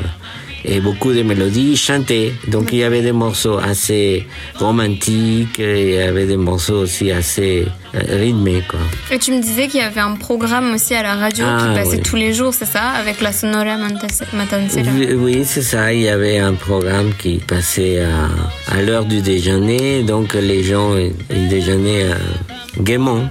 et 0.68 0.80
beaucoup 0.80 1.12
de 1.12 1.22
mélodies 1.22 1.76
chantées. 1.76 2.34
Donc 2.48 2.68
il 2.72 2.78
y 2.78 2.84
avait 2.84 3.02
des 3.02 3.12
morceaux 3.12 3.58
assez 3.58 4.26
romantiques, 4.56 5.58
et 5.58 5.82
il 5.82 5.94
y 5.94 6.02
avait 6.02 6.26
des 6.26 6.36
morceaux 6.36 6.80
aussi 6.82 7.10
assez 7.10 7.66
euh, 7.94 7.98
rythmés 8.10 8.62
quoi. 8.68 8.80
Et 9.10 9.18
tu 9.18 9.32
me 9.32 9.40
disais 9.40 9.68
qu'il 9.68 9.80
y 9.80 9.82
avait 9.82 10.00
un 10.00 10.14
programme 10.14 10.74
aussi 10.74 10.94
à 10.94 11.02
la 11.02 11.14
radio 11.14 11.44
Ah, 11.48 11.58
qui 11.58 11.74
passait 11.80 11.96
oui. 11.96 12.02
tous 12.02 12.16
les 12.16 12.34
jours, 12.34 12.52
c'est 12.54 12.66
ça 12.66 12.82
Avec 12.90 13.20
la 13.20 13.32
Sonora 13.32 13.76
Matancera. 14.32 14.82
Oui, 14.96 15.08
oui, 15.14 15.42
c'est 15.44 15.62
ça. 15.62 15.92
Il 15.92 16.02
y 16.02 16.08
avait 16.08 16.38
un 16.38 16.54
programme 16.54 17.12
qui 17.18 17.38
passait 17.38 18.00
à, 18.00 18.74
à 18.76 18.82
l'heure 18.82 19.04
du 19.04 19.20
déjeuner. 19.22 20.02
Donc 20.02 20.34
les 20.34 20.62
gens 20.62 20.96
ils, 21.30 21.48
déjeunaient 21.48 22.04
euh, 22.04 22.14
gaiement. 22.82 23.22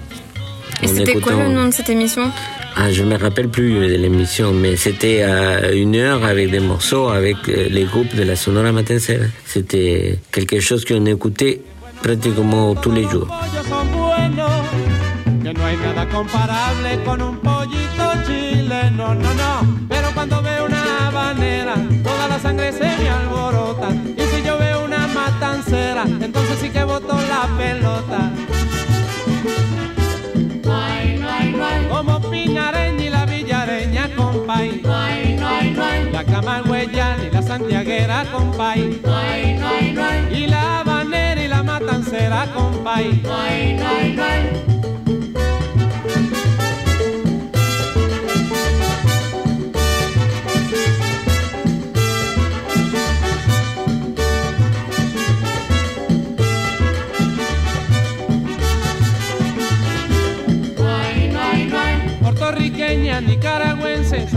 Et 0.83 0.87
c'était 0.87 1.15
quoi 1.19 1.33
le 1.33 1.49
nom 1.49 1.65
de 1.67 1.71
cette 1.73 1.89
émission? 1.89 2.31
Ah, 2.79 2.91
je 2.91 3.03
me 3.03 3.17
rappelle 3.17 3.49
plus 3.49 3.73
de 3.73 3.95
l'émission, 3.95 4.53
mais 4.53 4.75
c'était 4.75 5.25
une 5.73 5.95
heure 5.95 6.23
avec 6.23 6.51
des 6.51 6.59
morceaux 6.59 7.07
avec 7.09 7.37
euh, 7.49 7.67
les 7.69 7.85
groupes 7.85 8.15
de 8.15 8.21
la 8.21 8.35
Sonora 8.35 8.71
Matancera. 8.71 9.25
C'était 9.45 10.19
quelque 10.31 10.59
chose 10.59 10.85
qu'on 10.85 11.05
écoutait 11.07 11.61
pratiquement 12.03 12.75
tous 12.75 12.91
les 12.91 13.07
jours. 13.09 13.27
Villareña, 34.57 34.81
compay. 34.83 36.11
La 36.11 36.23
Camagüeyana 36.23 37.23
y 37.23 37.31
la 37.31 37.41
Santiaguera, 37.41 38.25
compay. 38.31 39.01
Y 40.31 40.47
la 40.47 40.79
habanera 40.79 41.43
y 41.43 41.47
la 41.47 41.63
matancera, 41.63 42.47
compay. 42.53 43.21
Puertorriqueña, 62.21 63.21
nicaragüense, 63.21 64.27
salvadoreña, 64.27 64.36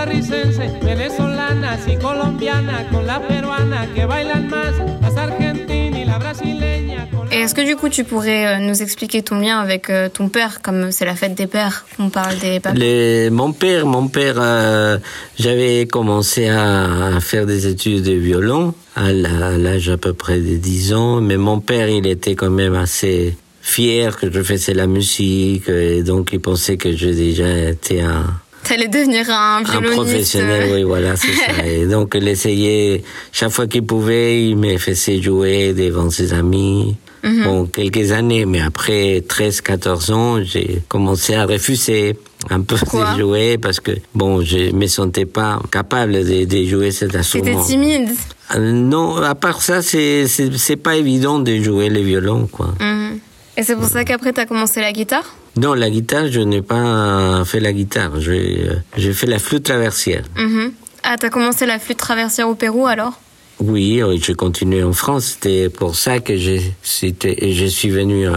costarricense, 0.00 0.78
venezolanas 0.82 1.80
y 1.88 1.96
colombianas, 1.96 2.84
con 2.92 3.06
la 3.06 3.20
peruana 3.26 3.86
que 3.94 4.04
bailan 4.04 4.48
más, 4.48 4.74
las 5.00 5.16
argentinas 5.16 6.00
y 6.00 6.04
la 6.04 6.18
brasileña. 6.18 7.08
Con 7.10 7.26
Et 7.32 7.40
est-ce 7.40 7.54
que 7.54 7.62
du 7.64 7.76
coup 7.76 7.88
tu 7.88 8.04
pourrais 8.04 8.46
euh, 8.46 8.58
nous 8.58 8.82
expliquer 8.82 9.22
ton 9.22 9.38
lien 9.40 9.58
avec 9.58 9.88
euh, 9.90 10.08
ton 10.08 10.28
père, 10.28 10.60
comme 10.62 10.90
c'est 10.92 11.04
la 11.06 11.14
fête 11.14 11.34
des 11.34 11.46
pères, 11.46 11.86
on 11.98 12.10
parle 12.10 12.38
des 12.38 12.60
papas 12.60 12.76
Les- 12.78 13.30
mon 13.30 13.52
père, 13.52 13.86
mon 13.86 14.08
père, 14.08 14.36
euh, 14.38 14.98
j'avais 15.38 15.86
commencé 15.86 16.48
à, 16.48 17.16
à 17.16 17.20
faire 17.20 17.46
des 17.46 17.66
études 17.66 18.02
de 18.02 18.12
violon 18.12 18.74
à 18.96 19.12
l'âge 19.12 19.88
à 19.88 19.96
peu 19.96 20.12
près 20.12 20.38
de 20.38 20.56
10 20.56 20.92
ans, 20.94 21.20
mais 21.20 21.36
mon 21.36 21.60
père, 21.60 21.88
il 21.88 22.06
était 22.06 22.34
quand 22.34 22.50
même 22.50 22.74
assez 22.74 23.36
fier 23.62 24.16
que 24.16 24.30
je 24.30 24.42
faisais 24.42 24.74
la 24.74 24.86
musique, 24.86 25.68
et 25.68 26.02
donc 26.02 26.30
il 26.32 26.40
pensait 26.40 26.76
que 26.76 26.94
je 26.96 27.08
déjà 27.08 27.48
été 27.70 28.00
un, 28.00 28.24
T'allais 28.68 28.88
devenir 28.88 29.28
un 29.30 29.58
un 29.58 29.62
violoniste. 29.62 29.92
professionnel, 29.94 30.70
euh, 30.70 30.74
oui, 30.76 30.82
voilà, 30.82 31.16
c'est 31.16 31.32
ça. 31.32 31.64
Et 31.66 31.86
donc, 31.86 32.14
il 32.16 32.26
essayait, 32.28 33.02
chaque 33.32 33.50
fois 33.50 33.66
qu'il 33.66 33.84
pouvait, 33.84 34.42
il 34.48 34.56
me 34.56 34.76
faisait 34.78 35.20
jouer 35.22 35.72
devant 35.72 36.10
ses 36.10 36.32
amis. 36.32 36.96
Mhm. 37.22 37.44
Bon, 37.44 37.66
quelques 37.66 38.12
années, 38.12 38.44
mais 38.46 38.60
après 38.60 39.22
13, 39.26 39.60
14 39.60 40.10
ans, 40.12 40.42
j'ai 40.44 40.82
commencé 40.88 41.34
à 41.34 41.44
refuser 41.46 42.16
un 42.50 42.60
peu 42.60 42.76
Pourquoi? 42.76 43.14
de 43.14 43.20
jouer 43.20 43.58
parce 43.58 43.80
que, 43.80 43.92
bon, 44.14 44.42
je 44.42 44.70
me 44.72 44.86
sentais 44.86 45.24
pas 45.26 45.60
capable 45.72 46.12
de, 46.24 46.44
de 46.44 46.64
jouer 46.64 46.90
cet 46.92 47.16
instrument. 47.16 47.64
timide? 47.64 48.10
Euh, 48.54 48.70
Non, 48.70 49.16
à 49.16 49.34
part 49.34 49.60
ça, 49.62 49.82
c'est, 49.82 50.28
c'est, 50.28 50.56
c'est 50.56 50.76
pas 50.76 50.94
évident 50.96 51.40
de 51.40 51.56
jouer 51.56 51.88
le 51.88 52.00
violon, 52.00 52.46
quoi. 52.50 52.74
Mhm. 52.80 53.18
Et 53.56 53.62
c'est 53.62 53.74
pour 53.74 53.86
ça 53.86 54.04
qu'après 54.04 54.32
t'as 54.32 54.46
commencé 54.46 54.80
la 54.80 54.92
guitare? 54.92 55.34
Non, 55.56 55.72
la 55.72 55.88
guitare, 55.88 56.26
je 56.30 56.40
n'ai 56.40 56.60
pas 56.60 57.42
fait 57.46 57.60
la 57.60 57.72
guitare. 57.72 58.20
J'ai, 58.20 58.68
euh, 58.68 58.74
j'ai 58.96 59.12
fait 59.14 59.26
la 59.26 59.38
flûte 59.38 59.62
traversière. 59.64 60.24
Mhm. 60.36 60.72
Ah, 61.02 61.16
t'as 61.18 61.30
commencé 61.30 61.64
la 61.64 61.78
flûte 61.78 61.98
traversière 61.98 62.48
au 62.48 62.54
Pérou 62.54 62.86
alors? 62.86 63.18
Oui, 63.58 64.02
je 64.22 64.32
continuais 64.32 64.82
en 64.82 64.92
France. 64.92 65.36
C'était 65.40 65.70
pour 65.70 65.94
ça 65.96 66.18
que 66.20 66.36
je, 66.36 66.58
suis 66.82 67.90
venu 67.90 68.28
euh, 68.28 68.34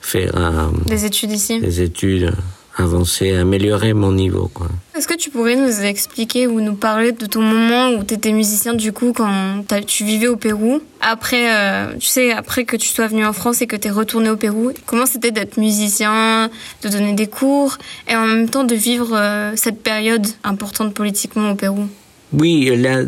faire 0.00 0.30
euh, 0.36 0.68
Des 0.86 1.04
études 1.04 1.32
ici? 1.32 1.60
des 1.60 1.82
études 1.82 2.32
avancées, 2.76 3.34
améliorer 3.34 3.94
mon 3.94 4.12
niveau. 4.12 4.50
Est-ce 4.96 5.08
que 5.08 5.14
tu 5.14 5.30
pourrais 5.30 5.56
nous 5.56 5.80
expliquer 5.80 6.46
ou 6.46 6.60
nous 6.60 6.74
parler 6.74 7.12
de 7.12 7.24
ton 7.26 7.42
moment 7.42 7.90
où 7.90 8.04
tu 8.04 8.14
étais 8.14 8.32
musicien 8.32 8.74
du 8.74 8.92
coup 8.92 9.12
quand 9.14 9.64
tu 9.86 10.04
vivais 10.04 10.28
au 10.28 10.36
Pérou? 10.36 10.80
Après, 11.00 11.54
euh, 11.54 11.94
tu 11.98 12.06
sais, 12.06 12.32
après 12.32 12.64
que 12.64 12.76
tu 12.76 12.88
sois 12.88 13.06
venu 13.06 13.24
en 13.24 13.32
France 13.32 13.62
et 13.62 13.66
que 13.66 13.76
tu 13.76 13.88
es 13.88 13.90
retourné 13.90 14.28
au 14.30 14.36
Pérou, 14.36 14.72
comment 14.86 15.06
c'était 15.06 15.30
d'être 15.30 15.56
musicien, 15.58 16.50
de 16.82 16.88
donner 16.88 17.14
des 17.14 17.26
cours 17.26 17.78
et 18.08 18.16
en 18.16 18.26
même 18.26 18.48
temps 18.48 18.64
de 18.64 18.74
vivre 18.74 19.10
euh, 19.12 19.52
cette 19.56 19.82
période 19.82 20.26
importante 20.44 20.94
politiquement 20.94 21.50
au 21.50 21.54
Pérou? 21.54 21.86
Oui, 22.32 22.74
là, 22.76 23.02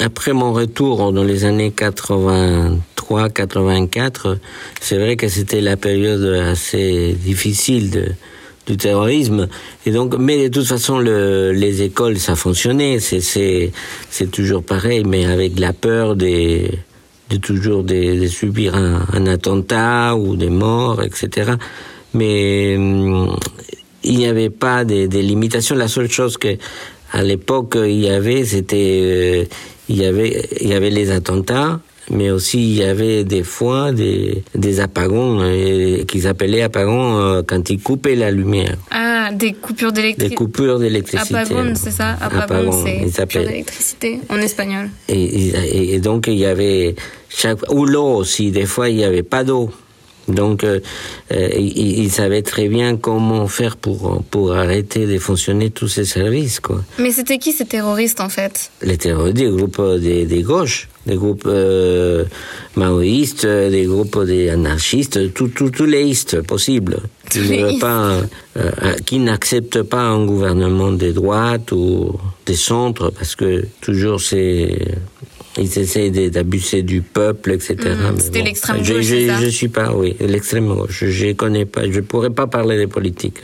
après 0.00 0.32
mon 0.32 0.52
retour 0.52 1.12
dans 1.12 1.24
les 1.24 1.44
années 1.44 1.74
83-84, 1.76 4.38
c'est 4.80 4.96
vrai 4.96 5.16
que 5.16 5.26
c'était 5.28 5.60
la 5.60 5.76
période 5.76 6.24
assez 6.24 7.16
difficile 7.20 7.90
de, 7.90 8.12
du 8.66 8.76
terrorisme. 8.76 9.48
Et 9.86 9.90
donc, 9.90 10.16
mais 10.18 10.48
de 10.48 10.48
toute 10.48 10.66
façon, 10.66 10.98
le, 10.98 11.52
les 11.52 11.82
écoles, 11.82 12.18
ça 12.18 12.36
fonctionnait. 12.36 12.98
C'est, 13.00 13.72
toujours 14.30 14.62
pareil, 14.62 15.04
mais 15.04 15.26
avec 15.26 15.58
la 15.58 15.72
peur 15.72 16.16
des, 16.16 16.70
de 17.30 17.36
toujours 17.36 17.82
de, 17.82 18.26
subir 18.26 18.74
un, 18.74 19.26
attentat 19.26 20.16
ou 20.16 20.36
des 20.36 20.50
morts, 20.50 21.02
etc. 21.02 21.52
Mais 22.14 22.76
hum, 22.76 23.36
il 24.02 24.16
n'y 24.18 24.26
avait 24.26 24.50
pas 24.50 24.84
de, 24.84 25.06
de 25.06 25.18
limitations. 25.18 25.76
La 25.76 25.88
seule 25.88 26.10
chose 26.10 26.36
que 26.36 26.56
à 27.12 27.22
l'époque 27.22 27.76
il 27.76 28.00
y 28.00 28.08
avait, 28.08 28.44
c'était 28.44 29.00
euh, 29.02 29.44
il 29.88 29.96
y 29.98 30.72
avait 30.72 30.90
les 30.90 31.10
attentats 31.10 31.80
mais 32.10 32.30
aussi 32.30 32.58
il 32.58 32.74
y 32.76 32.82
avait 32.84 33.24
des 33.24 33.42
fois 33.42 33.92
des, 33.92 34.42
des 34.54 34.80
apagons 34.80 35.38
euh, 35.40 36.04
qu'ils 36.04 36.26
appelaient 36.26 36.62
apagons 36.62 37.18
euh, 37.18 37.42
quand 37.46 37.70
ils 37.70 37.80
coupaient 37.80 38.14
la 38.16 38.30
lumière. 38.30 38.76
Ah, 38.90 39.30
des 39.32 39.52
coupures 39.54 39.90
Des 39.92 40.02
d'électricité. 40.02 40.34
coupures 40.34 40.78
d'électricité. 40.78 41.34
Apagón, 41.34 41.74
c'est 41.74 41.90
ça? 41.90 42.16
Apagón, 42.20 42.40
Apagón, 42.42 42.84
c'est 42.84 43.22
coupure 43.22 43.44
d'électricité 43.46 44.20
en 44.28 44.36
espagnol. 44.38 44.90
Et, 45.08 45.22
et- 45.24 45.94
et 45.94 45.98
donc 45.98 46.26
il 46.26 46.34
y 46.38 46.44
avait 46.46 46.94
chaque 47.28 47.58
ou 47.72 47.84
l'eau 47.86 48.16
aussi. 48.16 48.50
Des 48.50 48.66
fois 48.66 48.88
il 48.90 48.96
n'y 48.96 49.04
avait 49.04 49.22
pas 49.22 49.44
d'eau. 49.44 49.70
Donc 50.28 50.64
euh, 50.64 50.80
euh, 51.32 52.08
savaient 52.08 52.42
très 52.42 52.68
bien 52.68 52.96
comment 52.96 53.46
faire 53.48 53.76
pour 53.76 54.22
pour 54.30 54.52
arrêter 54.54 55.06
de 55.06 55.18
fonctionner 55.18 55.70
tous 55.70 55.88
ces 55.88 56.04
services 56.04 56.60
quoi. 56.60 56.82
Mais 56.98 57.10
c'était 57.10 57.38
qui 57.38 57.52
ces 57.52 57.66
terroristes 57.66 58.20
en 58.20 58.28
fait? 58.28 58.70
Les 58.82 58.96
terroristes, 58.96 59.36
des 59.36 59.50
groupes 59.50 59.78
euh, 59.80 59.98
des, 59.98 60.24
des 60.24 60.42
gauches, 60.42 60.88
des 61.06 61.16
groupes 61.16 61.46
euh, 61.46 62.24
maoïstes, 62.76 63.46
des 63.46 63.84
groupes 63.84 64.24
des 64.24 64.48
anarchistes, 64.50 65.34
tous 65.34 65.84
les 65.84 66.02
istes 66.04 66.40
possibles. 66.42 66.98
Qui, 67.30 67.40
ne 67.40 67.80
pas, 67.80 68.20
euh, 68.56 68.70
qui 69.06 69.18
n'acceptent 69.18 69.82
pas 69.82 70.02
un 70.02 70.24
gouvernement 70.24 70.92
de 70.92 71.10
droite 71.10 71.72
ou 71.72 72.16
des 72.46 72.54
centres, 72.54 73.10
parce 73.10 73.34
que 73.34 73.66
toujours 73.80 74.20
c'est 74.20 74.78
ils 75.58 75.78
essaient 75.78 76.10
d'abuser 76.30 76.82
du 76.82 77.00
peuple, 77.02 77.52
etc. 77.52 77.76
Mais 78.14 78.20
c'était 78.20 78.42
l'extrême 78.42 78.78
je, 78.82 78.94
gauche, 78.94 79.04
je, 79.04 79.44
je 79.44 79.48
suis 79.48 79.68
pas, 79.68 79.92
oui, 79.94 80.16
l'extrême 80.20 80.66
gauche. 80.66 81.04
Je 81.06 81.32
connais 81.32 81.64
pas, 81.66 81.90
je 81.90 82.00
pourrais 82.00 82.30
pas 82.30 82.46
parler 82.46 82.76
des 82.76 82.86
politiques. 82.88 83.40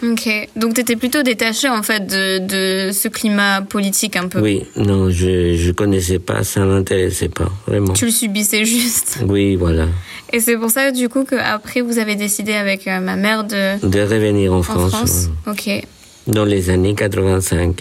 Ok, 0.00 0.28
donc 0.54 0.74
t'étais 0.74 0.94
plutôt 0.94 1.24
détaché 1.24 1.68
en 1.68 1.82
fait 1.82 2.06
de, 2.06 2.38
de 2.38 2.92
ce 2.92 3.08
climat 3.08 3.62
politique 3.62 4.14
un 4.14 4.28
peu. 4.28 4.40
Oui, 4.40 4.62
non, 4.76 5.10
je 5.10 5.56
je 5.56 5.72
connaissais 5.72 6.20
pas, 6.20 6.44
ça 6.44 6.64
m'intéressait 6.64 7.28
pas, 7.28 7.50
vraiment. 7.66 7.94
Tu 7.94 8.04
le 8.04 8.12
subissais 8.12 8.64
juste. 8.64 9.18
Oui, 9.26 9.56
voilà. 9.56 9.88
Et 10.32 10.38
c'est 10.38 10.56
pour 10.56 10.70
ça 10.70 10.92
du 10.92 11.08
coup 11.08 11.24
qu'après 11.24 11.80
vous 11.80 11.98
avez 11.98 12.14
décidé 12.14 12.52
avec 12.52 12.86
euh, 12.86 13.00
ma 13.00 13.16
mère 13.16 13.42
de 13.42 13.84
De 13.84 14.00
revenir 14.00 14.52
en 14.52 14.58
en 14.58 14.62
France, 14.62 14.90
France. 14.92 15.28
ouais. 15.48 15.52
Ok. 15.52 15.86
dans 16.32 16.44
les 16.44 16.70
années 16.70 16.94
85. 16.94 17.80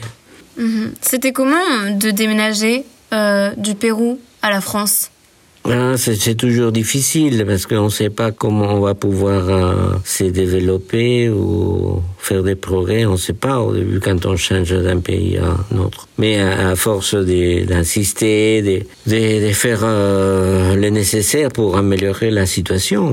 Mhm. 0.57 0.91
C'était 1.01 1.31
comment 1.31 1.55
de 1.99 2.09
déménager 2.11 2.83
euh, 3.13 3.51
du 3.57 3.75
Pérou 3.75 4.19
à 4.41 4.49
la 4.49 4.61
France? 4.61 5.11
Ah, 5.69 5.95
c'est 5.97 6.35
toujours 6.35 6.71
difficile 6.71 7.43
parce 7.45 7.65
qu'on 7.65 7.85
ne 7.85 7.89
sait 7.89 8.09
pas 8.09 8.31
comment 8.31 8.73
on 8.75 8.79
va 8.79 8.95
pouvoir 8.95 9.49
euh, 9.49 9.97
se 10.05 10.23
développer 10.23 11.27
ou 11.29 12.01
faire 12.19 12.41
des 12.41 12.55
progrès. 12.55 13.05
On 13.05 13.13
ne 13.13 13.17
sait 13.17 13.33
pas 13.33 13.59
au 13.59 13.73
début 13.73 13.99
quand 13.99 14.25
on 14.25 14.37
change 14.37 14.69
d'un 14.71 15.01
pays 15.01 15.37
à 15.37 15.57
un 15.75 15.77
autre. 15.79 16.07
Mais 16.19 16.39
à, 16.39 16.69
à 16.69 16.75
force 16.77 17.15
d'insister, 17.15 18.61
de, 18.61 19.11
de, 19.11 19.47
de 19.47 19.53
faire 19.53 19.81
euh, 19.83 20.75
le 20.75 20.89
nécessaire 20.89 21.49
pour 21.51 21.75
améliorer 21.77 22.31
la 22.31 22.45
situation, 22.45 23.11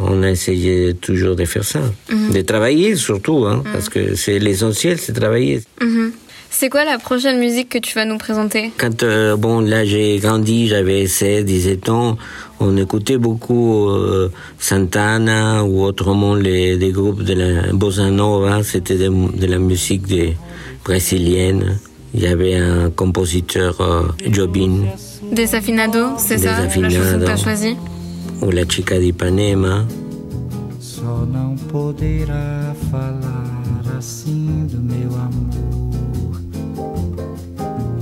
on 0.00 0.22
a 0.22 0.30
essayé 0.30 0.94
toujours 0.94 1.34
de 1.34 1.44
faire 1.44 1.64
ça, 1.64 1.80
de 2.10 2.40
travailler 2.42 2.94
surtout, 2.94 3.46
hein, 3.46 3.64
parce 3.72 3.88
que 3.88 4.14
c'est 4.14 4.38
l'essentiel, 4.38 4.98
c'est 4.98 5.12
travailler. 5.14 5.62
Mhm. 5.80 6.12
C'est 6.52 6.68
quoi 6.68 6.84
la 6.84 6.98
prochaine 6.98 7.38
musique 7.38 7.68
que 7.68 7.78
tu 7.78 7.94
vas 7.94 8.04
nous 8.04 8.18
présenter? 8.18 8.72
Quand 8.76 9.02
euh, 9.02 9.36
bon 9.36 9.60
là 9.60 9.84
j'ai 9.84 10.18
grandi, 10.18 10.66
j'avais 10.68 11.06
16, 11.06 11.44
17 11.44 11.88
ans, 11.88 12.18
on 12.58 12.76
écoutait 12.76 13.18
beaucoup 13.18 13.88
euh, 13.88 14.30
Santana 14.58 15.64
ou 15.64 15.82
autrement 15.82 16.34
les 16.34 16.76
des 16.76 16.90
groupes 16.90 17.22
de 17.22 17.34
la 17.34 17.72
bossa 17.72 18.10
nova, 18.10 18.62
c'était 18.64 18.96
de, 18.98 19.08
de 19.08 19.46
la 19.46 19.58
musique 19.58 20.06
des 20.06 20.36
brésilienne. 20.84 21.78
Il 22.14 22.20
y 22.22 22.26
avait 22.26 22.56
un 22.56 22.90
compositeur 22.90 23.80
euh, 23.80 24.02
Jobim 24.30 24.86
Desafinado, 25.32 26.08
c'est 26.18 26.38
ça? 26.38 26.62
La 26.62 26.68
chanson 26.68 26.80
que 26.82 26.86
Desafinado. 26.88 27.26
t'as 27.26 27.36
choisie? 27.36 27.76
Ou 28.42 28.50
la 28.50 28.64
chica 28.68 28.98
d'Ipanema. 28.98 29.86
Só 30.80 31.24
não 31.32 31.54
poderá 31.70 32.74
falar 32.90 33.96
assim 33.96 34.66
do 34.66 34.78
meu 34.78 35.10
amor. 35.14 35.49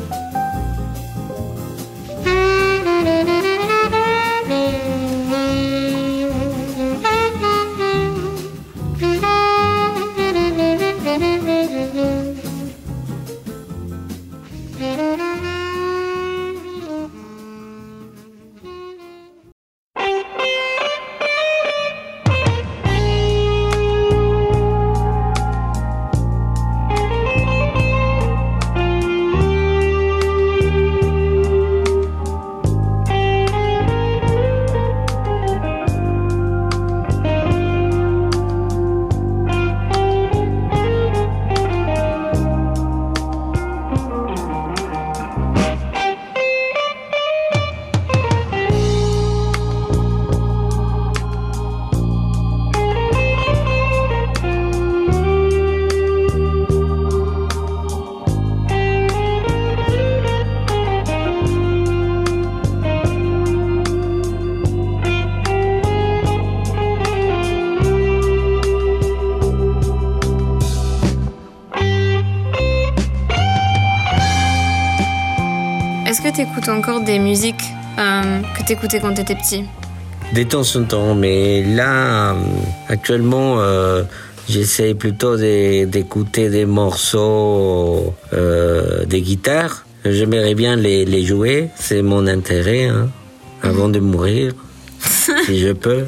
Est-ce 0.00 0.27
des 77.28 77.34
musiques 77.34 77.64
euh, 77.98 78.40
que 78.56 78.64
t'écoutais 78.66 79.00
quand 79.00 79.12
t'étais 79.14 79.34
petit 79.34 79.64
De 80.34 80.42
temps 80.44 80.62
en 80.76 80.84
temps, 80.84 81.14
mais 81.14 81.62
là, 81.64 82.32
euh, 82.32 82.34
actuellement, 82.88 83.56
euh, 83.60 84.02
j'essaye 84.48 84.94
plutôt 84.94 85.36
de- 85.36 85.84
d'écouter 85.84 86.48
des 86.48 86.64
morceaux 86.64 88.14
euh, 88.32 89.04
de 89.04 89.18
guitare. 89.18 89.84
J'aimerais 90.04 90.54
bien 90.54 90.76
les, 90.76 91.04
les 91.04 91.24
jouer, 91.24 91.68
c'est 91.76 92.02
mon 92.02 92.26
intérêt, 92.26 92.86
hein, 92.86 93.10
avant 93.62 93.88
de 93.88 93.98
mourir, 94.00 94.52
si 95.46 95.58
je 95.58 95.72
peux. 95.72 96.04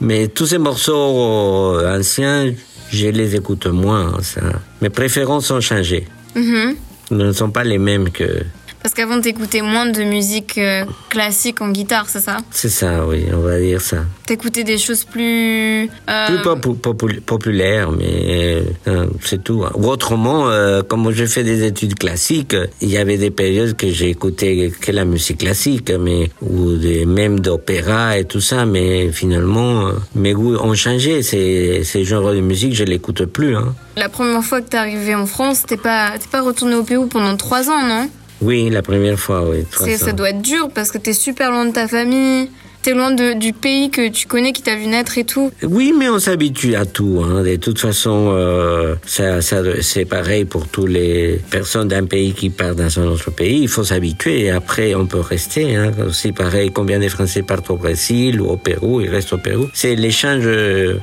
Mais 0.00 0.28
tous 0.28 0.46
ces 0.46 0.58
morceaux 0.58 1.76
euh, 1.78 1.98
anciens, 1.98 2.52
je 2.90 3.06
les 3.08 3.36
écoute 3.36 3.66
moins. 3.66 4.14
hein, 4.14 4.18
ça. 4.22 4.40
Mes 4.82 4.90
préférences 4.90 5.50
ont 5.50 5.60
changé. 5.60 6.06
Mhm. 6.34 6.74
Ne 7.12 7.32
sont 7.32 7.50
pas 7.50 7.64
les 7.64 7.78
mêmes 7.78 8.10
que... 8.10 8.42
Parce 8.82 8.94
qu'avant 8.94 9.20
t'écoutais 9.20 9.60
moins 9.60 9.86
de 9.86 10.02
musique 10.02 10.56
euh, 10.56 10.84
classique 11.10 11.60
en 11.60 11.68
guitare, 11.70 12.06
c'est 12.08 12.20
ça? 12.20 12.38
C'est 12.50 12.70
ça, 12.70 13.06
oui, 13.06 13.26
on 13.32 13.40
va 13.40 13.58
dire 13.60 13.80
ça. 13.80 13.98
T'écoutais 14.26 14.64
des 14.64 14.78
choses 14.78 15.04
plus... 15.04 15.90
euh, 16.08 16.26
Plus 16.28 16.38
popu- 16.38 16.78
popu- 16.80 17.20
populaire, 17.20 17.90
mais 17.92 18.62
euh, 18.88 19.06
c'est 19.22 19.44
tout. 19.44 19.64
Ou 19.74 19.86
autrement, 19.88 20.48
euh, 20.48 20.82
comme 20.82 21.10
j'ai 21.12 21.26
fait 21.26 21.44
des 21.44 21.64
études 21.64 21.94
classiques, 21.98 22.56
il 22.80 22.88
y 22.88 22.96
avait 22.96 23.18
des 23.18 23.30
périodes 23.30 23.76
que 23.76 23.86
écouté 24.04 24.72
que 24.80 24.92
la 24.92 25.04
musique 25.04 25.38
classique, 25.38 25.92
mais 26.00 26.30
ou 26.40 26.76
des, 26.76 27.04
même 27.04 27.40
d'opéra 27.40 28.16
et 28.18 28.24
tout 28.24 28.40
ça, 28.40 28.64
mais 28.64 29.12
finalement, 29.12 29.90
mes 30.14 30.32
goûts 30.32 30.56
ont 30.56 30.74
changé. 30.74 31.22
Ces, 31.22 31.82
ces 31.84 32.04
genres 32.04 32.32
de 32.32 32.40
musique, 32.40 32.74
je 32.74 32.84
l'écoute 32.84 33.26
plus. 33.26 33.56
Hein. 33.56 33.74
La 33.96 34.08
première 34.08 34.42
fois 34.42 34.62
que 34.62 34.68
t'es 34.70 34.78
arrivé 34.78 35.14
en 35.14 35.26
France, 35.26 35.64
t'es 35.66 35.76
pas, 35.76 36.12
pas 36.32 36.40
retourné 36.40 36.76
au 36.76 36.82
Pérou 36.84 37.06
pendant 37.06 37.36
trois 37.36 37.68
ans, 37.68 37.86
non? 37.86 38.08
Oui, 38.40 38.70
la 38.70 38.82
première 38.82 39.18
fois, 39.18 39.44
oui. 39.48 39.64
Ça 39.96 40.12
doit 40.12 40.30
être 40.30 40.42
dur 40.42 40.68
parce 40.74 40.90
que 40.90 40.98
t'es 40.98 41.12
super 41.12 41.50
loin 41.50 41.66
de 41.66 41.72
ta 41.72 41.86
famille, 41.86 42.48
t'es 42.82 42.94
loin 42.94 43.10
de- 43.10 43.34
du 43.38 43.52
pays 43.52 43.90
que 43.90 44.08
tu 44.08 44.26
connais, 44.26 44.52
qui 44.52 44.62
t'a 44.62 44.76
vu 44.76 44.86
naître 44.86 45.18
et 45.18 45.24
tout. 45.24 45.50
Oui, 45.62 45.92
mais 45.96 46.08
on 46.08 46.18
s'habitue 46.18 46.74
à 46.74 46.86
tout. 46.86 47.22
Hein. 47.22 47.42
De 47.42 47.56
toute 47.56 47.78
façon, 47.78 48.30
euh, 48.32 48.94
ça, 49.04 49.42
ça, 49.42 49.58
c'est 49.82 50.06
pareil 50.06 50.46
pour 50.46 50.66
toutes 50.68 50.88
les 50.88 51.38
personnes 51.50 51.88
d'un 51.88 52.06
pays 52.06 52.32
qui 52.32 52.48
partent 52.48 52.76
dans 52.78 52.98
un 52.98 53.06
autre 53.08 53.30
pays. 53.30 53.60
Il 53.62 53.68
faut 53.68 53.84
s'habituer 53.84 54.44
et 54.46 54.50
après, 54.50 54.94
on 54.94 55.04
peut 55.06 55.20
rester. 55.20 55.76
Hein. 55.76 55.92
C'est 56.12 56.32
pareil, 56.32 56.70
combien 56.72 56.98
de 56.98 57.08
Français 57.08 57.42
partent 57.42 57.68
au 57.70 57.76
Brésil 57.76 58.40
ou 58.40 58.46
au 58.46 58.56
Pérou, 58.56 59.02
ils 59.02 59.10
restent 59.10 59.34
au 59.34 59.38
Pérou. 59.38 59.66
C'est 59.74 59.94
l'échange... 59.96 60.44
euh, 60.46 60.96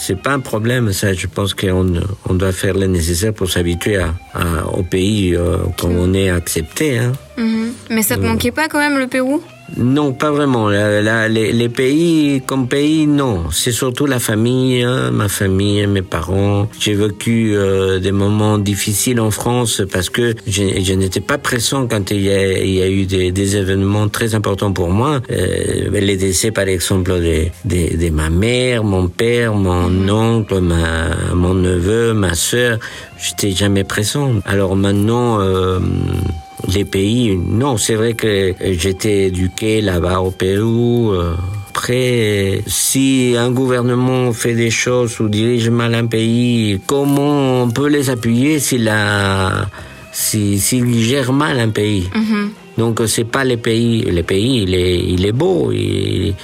C'est 0.00 0.20
pas 0.22 0.30
un 0.32 0.40
problème, 0.40 0.92
ça. 0.92 1.12
Je 1.12 1.26
pense 1.26 1.54
qu'on 1.54 1.92
on 2.28 2.34
doit 2.34 2.52
faire 2.52 2.74
le 2.74 2.86
nécessaire 2.86 3.34
pour 3.34 3.50
s'habituer 3.50 3.96
à, 3.96 4.14
à- 4.32 4.64
au 4.66 4.82
pays 4.84 5.34
euh, 5.34 5.58
on 5.82 6.14
est 6.14 6.30
accepté. 6.30 6.98
Hein. 6.98 7.12
Mhm. 7.36 7.72
Mais 7.90 8.02
ça 8.02 8.16
te 8.16 8.20
Euh. 8.22 8.28
manquait 8.28 8.52
pas 8.52 8.68
quand 8.68 8.78
même 8.78 8.98
le 8.98 9.08
Pérou? 9.08 9.42
Non, 9.76 10.12
pas 10.12 10.30
vraiment. 10.30 10.68
La- 10.70 11.02
la- 11.02 11.28
les, 11.28 11.52
les 11.52 11.68
pays 11.68 12.42
comme 12.46 12.68
pays, 12.68 13.06
non. 13.06 13.50
C'est 13.52 13.70
surtout 13.70 14.06
la 14.06 14.18
famille, 14.18 14.82
hein, 14.82 15.10
ma 15.10 15.28
famille, 15.28 15.86
mes 15.86 16.02
parents. 16.02 16.68
J'ai 16.80 16.94
vécu 16.94 17.52
euh, 17.54 17.98
des 18.00 18.10
moments 18.12 18.56
difficiles 18.58 19.20
en 19.20 19.30
France 19.30 19.82
parce 19.92 20.08
que 20.08 20.34
je, 20.46 20.62
je 20.82 20.94
n'étais 20.94 21.20
pas 21.20 21.36
présent 21.38 21.86
quand 21.86 22.10
il 22.10 22.22
y 22.22 22.30
a, 22.30 22.58
il 22.64 22.70
y 22.74 22.82
a 22.82 22.88
eu 22.88 23.04
des, 23.04 23.30
des 23.30 23.56
événements 23.56 24.08
très 24.08 24.34
importants 24.34 24.72
pour 24.72 24.88
moi. 24.88 25.20
Euh, 25.30 25.90
les 26.00 26.16
décès, 26.16 26.50
par 26.50 26.66
exemple, 26.66 27.12
de, 27.12 27.44
de, 27.66 27.96
de 27.96 28.10
ma 28.10 28.30
mère, 28.30 28.82
mon 28.84 29.08
père, 29.08 29.54
mon 29.54 30.08
oncle, 30.08 30.60
ma, 30.60 31.34
mon 31.34 31.54
neveu, 31.54 32.14
ma 32.14 32.34
sœur. 32.34 32.78
J'étais 33.22 33.50
jamais 33.50 33.84
présent. 33.84 34.32
Alors 34.46 34.74
maintenant... 34.76 35.40
euh, 35.40 35.78
les 36.74 36.84
pays, 36.84 37.36
non, 37.36 37.76
c'est 37.76 37.94
vrai 37.94 38.14
que 38.14 38.54
j'étais 38.60 39.26
éduqué 39.26 39.80
là-bas 39.80 40.20
au 40.20 40.30
Pérou. 40.30 41.12
euh, 41.12 41.34
Après, 41.70 42.62
si 42.66 43.34
un 43.38 43.50
gouvernement 43.52 44.32
fait 44.32 44.54
des 44.54 44.70
choses 44.70 45.20
ou 45.20 45.28
dirige 45.28 45.70
mal 45.70 45.94
un 45.94 46.06
pays, 46.06 46.80
comment 46.86 47.62
on 47.62 47.70
peut 47.70 47.88
les 47.88 48.10
appuyer 48.10 48.58
s'il 48.58 48.88
a, 48.88 49.68
si, 50.12 50.58
s'il 50.58 50.98
gère 50.98 51.32
mal 51.32 51.60
un 51.60 51.68
pays? 51.70 52.08
Donc 52.76 53.00
c'est 53.06 53.24
pas 53.24 53.44
les 53.44 53.56
pays, 53.56 54.02
les 54.10 54.22
pays, 54.24 54.62
il 54.62 54.74
est, 54.74 54.98
il 54.98 55.24
est 55.26 55.32
beau, 55.32 55.70
il, 55.72 56.34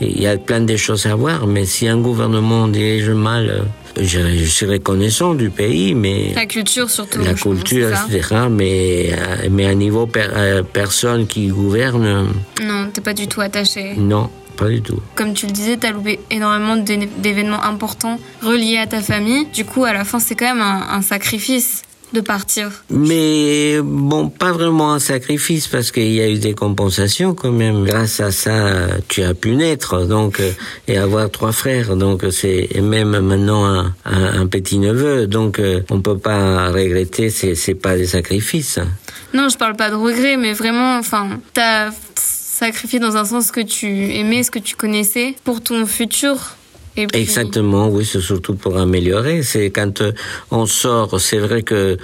il 0.00 0.20
y 0.22 0.26
a 0.26 0.36
plein 0.36 0.60
de 0.60 0.76
choses 0.76 1.06
à 1.06 1.14
voir, 1.16 1.46
mais 1.46 1.64
si 1.66 1.86
un 1.88 1.98
gouvernement 2.00 2.68
dirige 2.68 3.10
mal, 3.10 3.48
euh, 3.48 3.62
je, 4.00 4.20
je 4.38 4.44
suis 4.44 4.66
reconnaissant 4.66 5.34
du 5.34 5.50
pays, 5.50 5.94
mais 5.94 6.32
La 6.34 6.46
culture 6.46 6.90
surtout. 6.90 7.20
la 7.22 7.34
culture, 7.34 7.88
etc. 7.90 8.36
Mais, 8.50 9.10
euh, 9.12 9.48
mais 9.50 9.66
à 9.66 9.74
niveau 9.74 10.06
per- 10.06 10.28
euh, 10.32 10.62
personne 10.62 11.26
qui 11.26 11.48
gouverne, 11.48 12.28
Non, 12.62 12.88
t'es 12.92 13.00
pas 13.00 13.14
du 13.14 13.26
tout 13.28 13.40
attaché. 13.40 13.94
non, 13.96 14.30
pas 14.56 14.68
du 14.68 14.82
tout. 14.82 15.00
Comme 15.14 15.34
tu 15.34 15.46
le 15.46 15.52
disais, 15.52 15.76
t'as 15.76 15.92
loupé 15.92 16.18
énormément 16.30 16.76
d'é- 16.76 17.08
d'événements 17.18 17.62
importants 17.64 18.18
reliés 18.42 18.78
à 18.78 18.86
ta 18.86 19.00
famille. 19.00 19.46
Du 19.52 19.64
coup, 19.64 19.84
à 19.84 19.92
la 19.92 20.04
fin, 20.04 20.18
c'est 20.20 20.34
quand 20.34 20.54
même 20.54 20.60
un, 20.62 20.86
un 20.90 21.02
sacrifice 21.02 21.82
de 22.14 22.20
partir. 22.22 22.70
Mais 22.90 23.78
bon, 23.82 24.30
pas 24.30 24.52
vraiment 24.52 24.94
un 24.94 24.98
sacrifice 24.98 25.68
parce 25.68 25.90
qu'il 25.90 26.12
y 26.12 26.20
a 26.22 26.28
eu 26.30 26.38
des 26.38 26.54
compensations 26.54 27.34
quand 27.34 27.52
même. 27.52 27.84
Grâce 27.84 28.20
à 28.20 28.30
ça, 28.30 28.86
tu 29.08 29.22
as 29.22 29.34
pu 29.34 29.54
naître 29.56 30.06
donc 30.06 30.40
euh, 30.40 30.50
et 30.88 30.96
avoir 30.96 31.30
trois 31.30 31.52
frères. 31.52 31.96
Donc 31.96 32.24
c'est 32.30 32.68
même 32.80 33.18
maintenant 33.20 33.66
un, 33.66 33.94
un- 34.06 34.40
un 34.42 34.46
petit 34.46 34.78
neveu. 34.78 35.26
Donc 35.26 35.58
euh, 35.58 35.82
on 35.90 36.00
peut 36.00 36.16
pas 36.18 36.70
regretter. 36.70 37.28
C'est 37.28 37.54
c'est 37.54 37.74
pas 37.74 37.96
des 37.96 38.06
sacrifices. 38.06 38.78
Non, 39.34 39.48
je 39.48 39.58
parle 39.58 39.76
pas 39.76 39.90
de 39.90 39.96
regret, 39.96 40.36
mais 40.36 40.52
vraiment, 40.52 40.96
enfin, 40.98 41.40
t'as 41.52 41.90
sacrifié 42.14 43.00
dans 43.00 43.16
un 43.16 43.24
sens 43.24 43.50
que 43.50 43.60
tu 43.60 44.12
aimais, 44.14 44.44
ce 44.44 44.50
que 44.52 44.60
tu 44.60 44.76
connaissais, 44.76 45.34
pour 45.44 45.60
ton 45.60 45.84
futur. 45.86 46.56
Et 46.96 47.06
puis- 47.06 47.20
Exactement, 47.20 47.88
oui, 47.88 48.04
c'est 48.04 48.20
surtout 48.20 48.54
pour 48.54 48.76
améliorer. 48.78 49.42
C'est 49.42 49.70
quand 49.70 50.00
euh, 50.00 50.12
on 50.50 50.66
sort, 50.66 51.20
c'est 51.20 51.38
vrai 51.38 51.62
que 51.62 51.96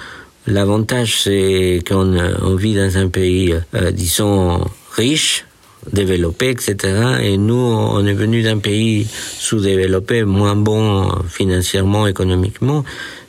l'avantage, 0.47 1.21
c'est 1.23 1.81
qu'on 1.87 2.13
euh, 2.15 2.33
on 2.41 2.55
vit 2.55 2.75
dans 2.75 2.97
un 2.97 3.07
pays, 3.07 3.53
euh, 3.75 3.91
disons, 3.91 4.65
riche, 4.95 5.45
développé, 5.91 6.49
etc. 6.49 6.75
Et 7.23 7.37
nous, 7.37 7.55
on 7.55 8.05
est 8.05 8.13
venu 8.13 8.43
d'un 8.43 8.57
pays 8.59 9.07
sous-développé, 9.39 10.23
moins 10.23 10.55
bon 10.55 11.09
financièrement, 11.29 12.05
économiquement. 12.07 12.83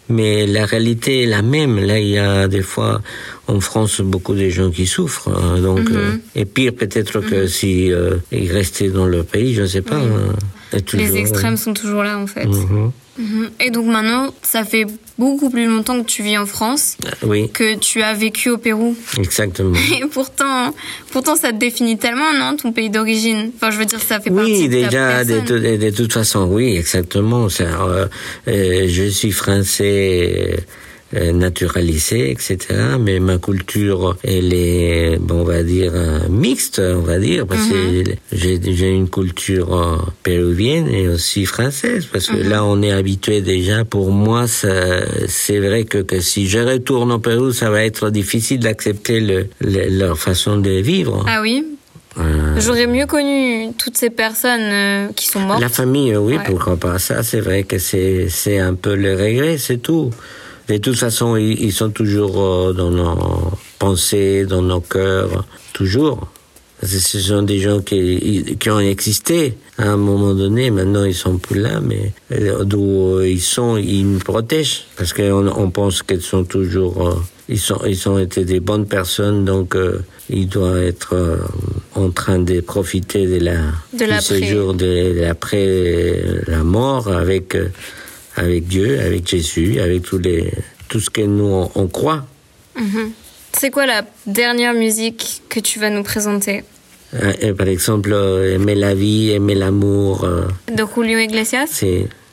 Mais 0.09 0.47
la 0.47 0.67
réalité 0.67 1.23
est 1.23 1.27
la 1.27 1.41
même. 1.43 1.79
Là, 1.79 1.99
il 1.99 2.09
y 2.09 2.19
a 2.19 2.49
des 2.49 2.61
fois 2.61 3.01
en 3.47 3.61
France 3.61 4.01
beaucoup 4.03 4.35
de 4.35 4.49
gens 4.51 4.71
qui 4.71 4.87
souffrent. 4.87 5.31
donc, 5.61 5.89
euh, 5.91 6.17
et 6.35 6.45
pire 6.45 6.75
peut-être 6.75 7.21
que 7.21 7.47
si 7.47 7.91
euh, 7.93 8.17
ils 8.33 8.51
restaient 8.53 8.91
dans 8.91 9.07
leur 9.07 9.25
pays, 9.25 9.55
je 9.55 9.63
ne 9.63 9.67
sais 9.69 9.81
pas. 9.83 10.01
Les 10.95 11.17
extrêmes 11.17 11.57
sont 11.57 11.75
toujours 11.75 12.03
là, 12.03 12.19
en 12.19 12.27
fait. 12.27 12.47
Mhm. 12.47 12.93
Mhm. 13.19 13.51
Et 13.61 13.71
donc 13.71 13.85
maintenant, 13.87 14.33
ça 14.43 14.65
fait 14.65 14.87
beaucoup 15.19 15.51
plus 15.51 15.67
longtemps 15.67 16.01
que 16.03 16.07
tu 16.07 16.23
vis 16.23 16.39
en 16.39 16.47
France, 16.47 16.97
Oui, 17.23 17.51
que 17.53 17.77
tu 17.77 18.01
as 18.03 18.15
vécu 18.15 18.49
au 18.49 18.57
Pérou. 18.57 18.97
exactement. 19.19 19.75
Et 20.01 20.07
pourtant, 20.07 20.75
pourtant, 21.11 21.37
ça 21.37 21.53
te 21.53 21.59
définit 21.59 21.99
tellement, 21.99 22.33
non, 22.33 22.57
ton 22.57 22.73
pays 22.73 22.89
d'origine? 22.89 23.51
Enfin, 23.55 23.71
je 23.71 23.77
veux 23.77 23.85
dire, 23.85 24.01
ça 24.01 24.19
fait 24.19 24.31
partie 24.31 24.53
Oui, 24.53 24.69
de 24.69 24.81
ta 24.81 24.87
déjà, 24.89 25.25
de, 25.25 25.29
personne. 25.35 25.45
tout- 25.45 25.59
de- 25.63 25.77
de 25.77 25.91
toute 25.91 26.13
façon, 26.13 26.47
oui, 26.51 26.75
exactement. 26.77 27.49
Euh, 27.61 28.07
euh, 28.49 28.87
je 28.89 29.05
suis 29.11 29.31
français 29.33 30.65
euh, 31.15 31.33
naturalisé, 31.33 32.31
etc. 32.31 32.57
Mais 33.01 33.21
ma 33.21 33.39
culture, 33.39 34.17
elle 34.25 34.53
est, 34.55 35.19
on 35.31 35.45
va 35.45 35.63
dire, 35.63 35.93
euh, 35.95 36.21
mixte, 36.29 36.79
on 36.81 37.01
va 37.01 37.19
dire, 37.19 37.47
parce 37.47 37.67
que 37.69 38.05
j'ai 38.33 38.61
j'ai 38.73 38.91
une 38.91 39.09
culture 39.09 39.75
euh, 39.77 39.97
péruvienne 40.23 40.89
et 40.89 41.09
aussi 41.09 41.45
française, 41.47 42.07
parce 42.13 42.29
que 42.29 42.37
là, 42.37 42.65
on 42.65 42.81
est 42.83 42.93
habitué 42.93 43.41
déjà. 43.43 43.85
Pour 43.85 44.11
moi, 44.11 44.47
ça- 44.47 45.05
c'est 45.29 45.59
vrai 45.59 45.85
que, 45.85 45.99
que 45.99 46.21
si 46.21 46.47
je 46.49 46.59
retourne 46.59 47.13
au 47.13 47.19
Pérou, 47.19 47.53
ça 47.53 47.71
va 47.71 47.85
être 47.85 48.11
difficile 48.11 48.61
d'accepter 48.61 49.21
le, 49.21 49.47
le- 49.61 49.89
leur 49.99 50.19
façon 50.19 50.57
de 50.59 50.71
vivre. 50.81 51.25
Ah 51.29 51.41
oui 51.43 51.65
Euh, 52.19 52.61
J'aurais 52.61 52.87
mieux 52.87 53.07
connu 53.07 53.73
toutes 53.79 53.97
ces 53.97 54.11
personnes 54.11 54.61
euh, 54.71 55.09
qui 55.17 55.27
sont 55.29 55.41
mortes. 55.41 55.63
La 55.63 55.71
famille, 55.71 56.15
oui, 56.17 56.35
Ouais. 56.37 56.43
pourquoi 56.45 56.77
pas. 56.77 56.99
Ça, 56.99 57.23
c'est 57.23 57.41
vrai 57.41 57.63
que 57.63 57.79
c'est 57.79 58.27
c'est 58.29 58.59
un 58.59 58.75
peu 58.75 58.95
le 58.95 59.13
regret, 59.25 59.57
c'est 59.57 59.79
tout. 59.89 60.11
De 60.69 60.77
toute 60.79 60.97
façon, 60.97 61.37
ils, 61.37 61.61
ils 61.63 61.73
sont 61.73 61.91
toujours 61.91 62.41
euh, 62.41 62.73
dans 62.73 62.91
nos 62.91 63.53
pensées, 63.79 64.45
dans 64.47 64.63
nos 64.63 64.81
cœurs, 64.81 65.45
toujours. 65.73 66.29
Ce 66.85 67.21
sont 67.21 67.43
des 67.43 67.61
gens 67.61 67.81
qui, 67.81 68.57
qui 68.59 68.69
ont 68.69 68.81
existé 68.81 69.55
à 69.79 69.91
un 69.91 69.97
moment 69.97 70.35
donné. 70.35 70.71
Maintenant, 70.73 71.05
ils 71.05 71.15
sont 71.15 71.39
plus 71.39 71.61
là, 71.61 71.81
mais 71.81 72.13
euh, 72.33 72.65
d'où 72.65 73.21
ils 73.23 73.41
sont, 73.41 73.77
ils 73.77 74.05
nous 74.05 74.19
protègent 74.19 74.85
parce 74.97 75.13
qu'on 75.13 75.47
on 75.47 75.71
pense 75.71 76.03
qu'ils 76.03 76.23
sont 76.23 76.43
toujours. 76.45 77.09
euh, 77.09 77.15
ils 77.49 77.59
sont, 77.61 77.81
ils 77.87 78.09
ont 78.09 78.19
été 78.19 78.45
des 78.45 78.59
bonnes 78.61 78.87
personnes, 78.87 79.45
donc 79.45 79.77
euh, 79.77 80.01
ils 80.31 80.49
doivent 80.49 80.83
être 80.83 81.15
euh, 81.15 81.37
en 81.95 82.11
train 82.11 82.39
de 82.39 82.61
profiter 82.61 83.27
de 83.27 83.45
la 83.45 83.59
De 83.93 83.99
du 83.99 84.07
l'après. 84.07 84.21
séjour 84.41 84.75
de, 84.75 85.23
la 86.49 86.65
mort 86.65 87.09
avec 87.09 87.55
euh, 87.55 87.69
avec 88.37 88.67
Dieu, 88.67 89.01
avec 89.01 89.27
Jésus, 89.29 89.81
avec 89.81 90.03
tous 90.03 90.19
les 90.19 90.53
tout 90.89 91.01
ce 91.01 91.11
que 91.11 91.23
nous 91.23 91.45
on, 91.45 91.71
on 91.75 91.87
croit. 91.87 92.27
C'est 93.59 93.71
quoi 93.71 93.87
la 93.87 94.03
dernière 94.27 94.75
musique 94.75 95.43
que 95.49 95.61
tu 95.61 95.79
vas 95.79 95.91
nous 95.91 96.03
présenter? 96.03 96.65
Euh, 97.15 97.53
par 97.55 97.69
exemple, 97.69 98.11
euh, 98.13 98.55
aimer 98.55 98.75
la 98.75 98.95
vie, 98.95 99.31
aimer 99.31 99.55
l'amour. 99.55 100.25
euh, 100.25 100.47
De 100.75 100.85
Julio 100.95 101.19
Iglesias? 101.19 101.67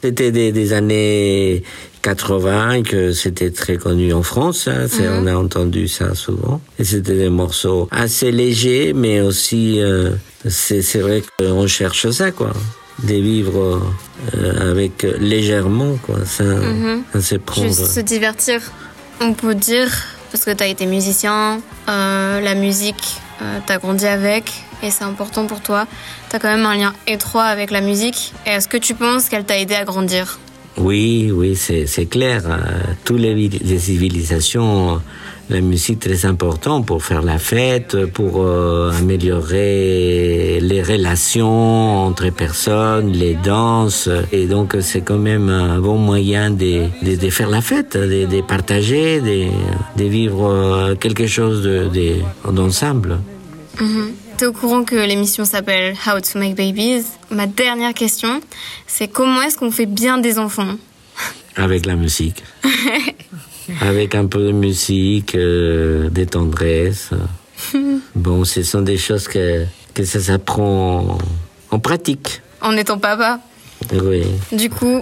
c'était 0.02 0.32
des, 0.32 0.54
des 0.54 0.72
années 0.72 1.64
80 2.04 2.84
que 2.84 3.12
c'était 3.12 3.52
très 3.52 3.76
connu 3.76 4.14
en 4.14 4.24
France. 4.24 4.70
hein, 4.70 4.88
c'est- 4.88 5.10
On 5.10 5.28
a 5.28 5.36
entendu 5.36 5.90
ça 5.90 6.16
souvent. 6.16 6.62
Et 6.80 6.86
c'était 6.86 7.18
des 7.18 7.30
morceaux 7.30 7.90
assez 7.92 8.32
légers, 8.32 8.94
mais 8.94 9.20
aussi 9.20 9.82
euh, 9.82 10.12
c'est 10.48 10.82
c'est 10.82 11.00
vrai 11.00 11.22
qu'on 11.38 11.68
cherche 11.68 12.10
ça, 12.12 12.32
quoi. 12.32 12.54
De 13.04 13.14
vivre 13.14 13.82
euh, 14.36 14.72
avec 14.72 15.04
euh, 15.06 15.18
légèrement, 15.20 15.96
quoi, 16.06 16.18
sans, 16.26 16.60
sans 17.14 17.22
se 17.22 17.36
prendre. 17.36 17.68
Juste 17.68 17.86
se 17.94 18.00
divertir. 18.02 18.60
On 19.22 19.34
peut 19.34 19.56
dire, 19.56 19.90
parce 20.32 20.44
que 20.44 20.52
tu 20.52 20.64
as 20.64 20.68
été 20.68 20.86
musicien, 20.86 21.62
euh, 21.88 22.42
la 22.42 22.56
musique, 22.56 23.18
euh, 23.42 23.60
tu 23.66 23.72
as 23.72 23.78
grandi 23.78 24.06
avec, 24.06 24.52
et 24.84 24.92
c'est 24.92 25.06
important 25.06 25.46
pour 25.46 25.62
toi. 25.62 25.88
Tu 26.30 26.36
as 26.36 26.40
quand 26.40 26.50
même 26.50 26.66
un 26.66 26.76
lien 26.76 26.94
étroit 27.08 27.46
avec 27.46 27.72
la 27.72 27.82
musique. 27.82 28.34
Et 28.46 28.50
est-ce 28.50 28.68
que 28.68 28.78
tu 28.78 28.96
penses 28.96 29.30
qu'elle 29.30 29.46
t'a 29.46 29.58
aidé 29.58 29.76
à 29.76 29.86
grandir? 29.86 30.40
Oui, 30.78 31.32
oui, 31.34 31.56
c'est 31.56 32.06
clair. 32.06 32.44
toutes 33.04 33.20
les, 33.20 33.34
les 33.34 33.80
civilisations 33.80 35.02
la 35.50 35.62
musique 35.62 36.00
très 36.00 36.26
important 36.26 36.84
pour 36.84 37.04
faire 37.04 37.24
la 37.24 37.40
fête, 37.40 38.06
pour 38.14 38.44
euh, 38.44 38.92
améliorer 38.92 40.60
les 40.62 40.84
relations 40.84 42.06
entre 42.06 42.30
personnes, 42.30 43.12
les 43.12 43.34
danses. 43.34 44.10
Et 44.32 44.46
donc 44.46 44.78
c'est 44.82 45.02
quand 45.02 45.18
même 45.18 45.50
un 45.50 45.80
bon 45.80 45.98
moyen 45.98 46.52
de, 46.52 46.86
de, 47.02 47.16
de 47.16 47.30
faire 47.30 47.50
la 47.50 47.62
fête, 47.62 47.98
de, 47.98 48.26
de 48.26 48.42
partager, 48.42 49.22
de, 49.22 50.04
vivre 50.04 50.48
euh, 50.48 50.96
quelque 50.96 51.26
chose 51.26 51.64
de, 51.64 51.90
de, 51.90 52.52
d'ensemble. 52.52 53.20
Mhm. 53.82 54.12
T'es 54.38 54.46
au 54.46 54.54
courant 54.54 54.84
que 54.84 54.96
l'émission 54.96 55.44
s'appelle 55.46 55.96
How 56.06 56.20
to 56.22 56.40
Make 56.40 56.56
Babies 56.56 57.04
Ma 57.32 57.46
dernière 57.46 57.94
question, 57.94 58.40
c'est 58.88 59.08
comment 59.08 59.42
est-ce 59.42 59.58
qu'on 59.58 59.72
fait 59.72 59.86
bien 59.86 60.18
des 60.18 60.40
enfants? 60.40 60.76
Avec 61.56 61.86
la 61.86 61.96
musique. 61.96 62.42
Avec 63.82 64.16
un 64.16 64.26
peu 64.26 64.40
de 64.48 64.52
musique, 64.52 65.36
euh, 65.36 66.10
de 66.10 66.24
tendresse. 66.24 67.10
Bon, 68.16 68.44
ce 68.46 68.64
sont 68.64 68.82
des 68.82 68.98
choses 68.98 69.28
que, 69.28 69.66
que 69.94 70.04
ça 70.04 70.20
s'apprend 70.20 71.18
en 71.72 71.80
pratique. 71.80 72.42
En 72.62 72.76
étant 72.76 72.98
papa. 72.98 73.40
Oui, 73.94 74.24
Du 74.52 74.70
coup, 74.70 75.02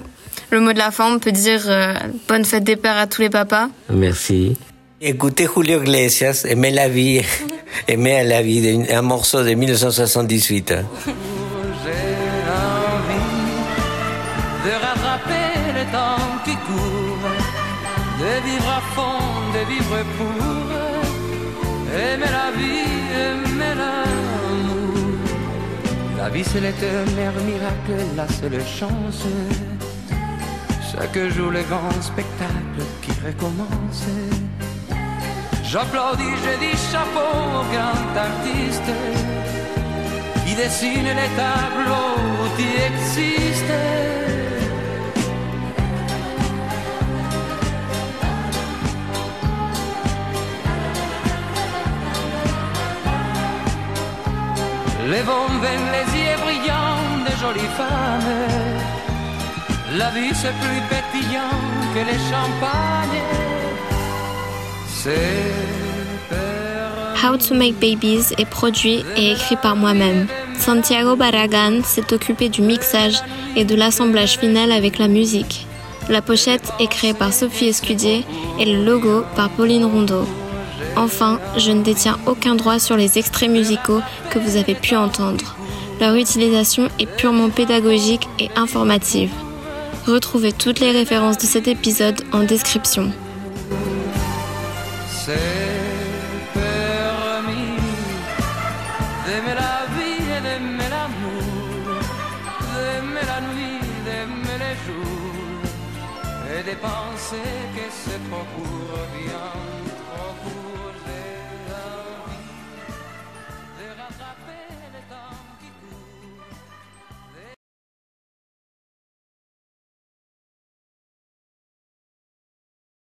le 0.52 0.60
mot 0.60 0.74
de 0.74 0.78
la 0.78 0.92
fin, 0.92 1.12
on 1.14 1.20
peut 1.20 1.32
dire 1.32 1.62
euh, 1.68 1.94
bonne 2.28 2.46
fête 2.46 2.64
des 2.64 2.76
pères 2.76 2.98
à 2.98 3.08
tous 3.08 3.22
les 3.22 3.30
papas. 3.30 3.70
merci. 3.90 4.56
Écoutez 5.00 5.48
Julio 5.54 5.82
Iglesias, 5.84 6.46
aimez 6.50 6.72
la 6.72 6.90
vie, 6.90 7.22
aimez 7.88 8.24
la 8.24 8.42
vie, 8.42 8.84
un 8.92 9.02
morceau 9.04 9.44
de 9.44 9.54
1978. 9.54 10.74
Vie 26.38 26.44
c'est 26.44 26.62
l'éternel 26.62 27.34
miracle, 27.46 28.00
la 28.16 28.28
seule 28.28 28.62
chance. 28.80 29.24
Chaque 30.92 31.20
jour 31.34 31.52
le 31.52 31.64
grand 31.64 32.00
spectacle 32.02 32.82
qui 33.02 33.12
recommence. 33.26 34.04
J'applaudis, 35.64 36.36
je 36.46 36.54
dis 36.64 36.78
chapeau 36.92 37.32
au 37.60 37.64
grand 37.74 38.12
artiste 38.28 38.92
qui 40.46 40.54
dessine 40.56 41.10
les 41.22 41.32
tableaux 41.42 42.50
qui 42.58 42.70
existent. 42.90 44.37
Les 55.10 55.14
les 55.14 56.20
yeux 56.20 56.38
brillants 56.44 57.24
des 57.26 57.38
jolies 57.42 57.74
femmes. 57.78 58.82
La 59.98 60.10
vie 60.10 60.36
c'est 60.36 60.52
plus 60.60 60.82
pétillant 60.90 61.62
que 61.94 62.00
les 62.00 62.20
champagnes. 62.30 63.24
How 67.24 67.38
to 67.38 67.56
Make 67.56 67.80
Babies 67.80 68.34
est 68.38 68.50
produit 68.50 69.06
et 69.16 69.32
écrit 69.32 69.56
par 69.56 69.78
moi-même. 69.78 70.28
Santiago 70.60 71.16
Barragan 71.16 71.84
s'est 71.86 72.14
occupé 72.14 72.50
du 72.50 72.62
mixage 72.62 73.22
et 73.56 73.64
de 73.64 73.76
l'assemblage 73.76 74.38
final 74.38 74.74
avec 74.74 74.98
la 74.98 75.08
musique. 75.08 75.68
La 76.10 76.22
pochette 76.22 76.74
est 76.82 76.88
créée 76.88 77.14
par 77.14 77.32
Sophie 77.32 77.70
Escudier 77.70 78.26
et 78.60 78.66
le 78.66 78.84
logo 78.84 79.24
par 79.38 79.50
Pauline 79.52 79.86
Rondeau. 79.86 80.26
Enfin, 80.98 81.40
je 81.58 81.72
ne 81.72 81.84
détiens 81.84 82.18
aucun 82.26 82.56
droit 82.56 82.80
sur 82.80 82.98
les 82.98 83.20
extraits 83.20 83.52
musicaux 83.52 84.02
que 84.32 84.40
vous 84.40 84.56
avez 84.58 84.74
pu 84.74 84.96
entendre. 84.96 85.56
Leur 86.02 86.16
utilisation 86.16 86.90
est 87.00 87.06
purement 87.06 87.50
pédagogique 87.50 88.28
et 88.40 88.50
informative. 88.56 89.30
Retrouvez 90.08 90.54
toutes 90.54 90.80
les 90.80 90.92
références 90.92 91.38
de 91.38 91.46
cet 91.46 91.68
épisode 91.68 92.24
en 92.34 92.44
description. 92.44 93.12
D'aimer 99.26 99.56
la 99.56 99.86
vie 99.96 100.18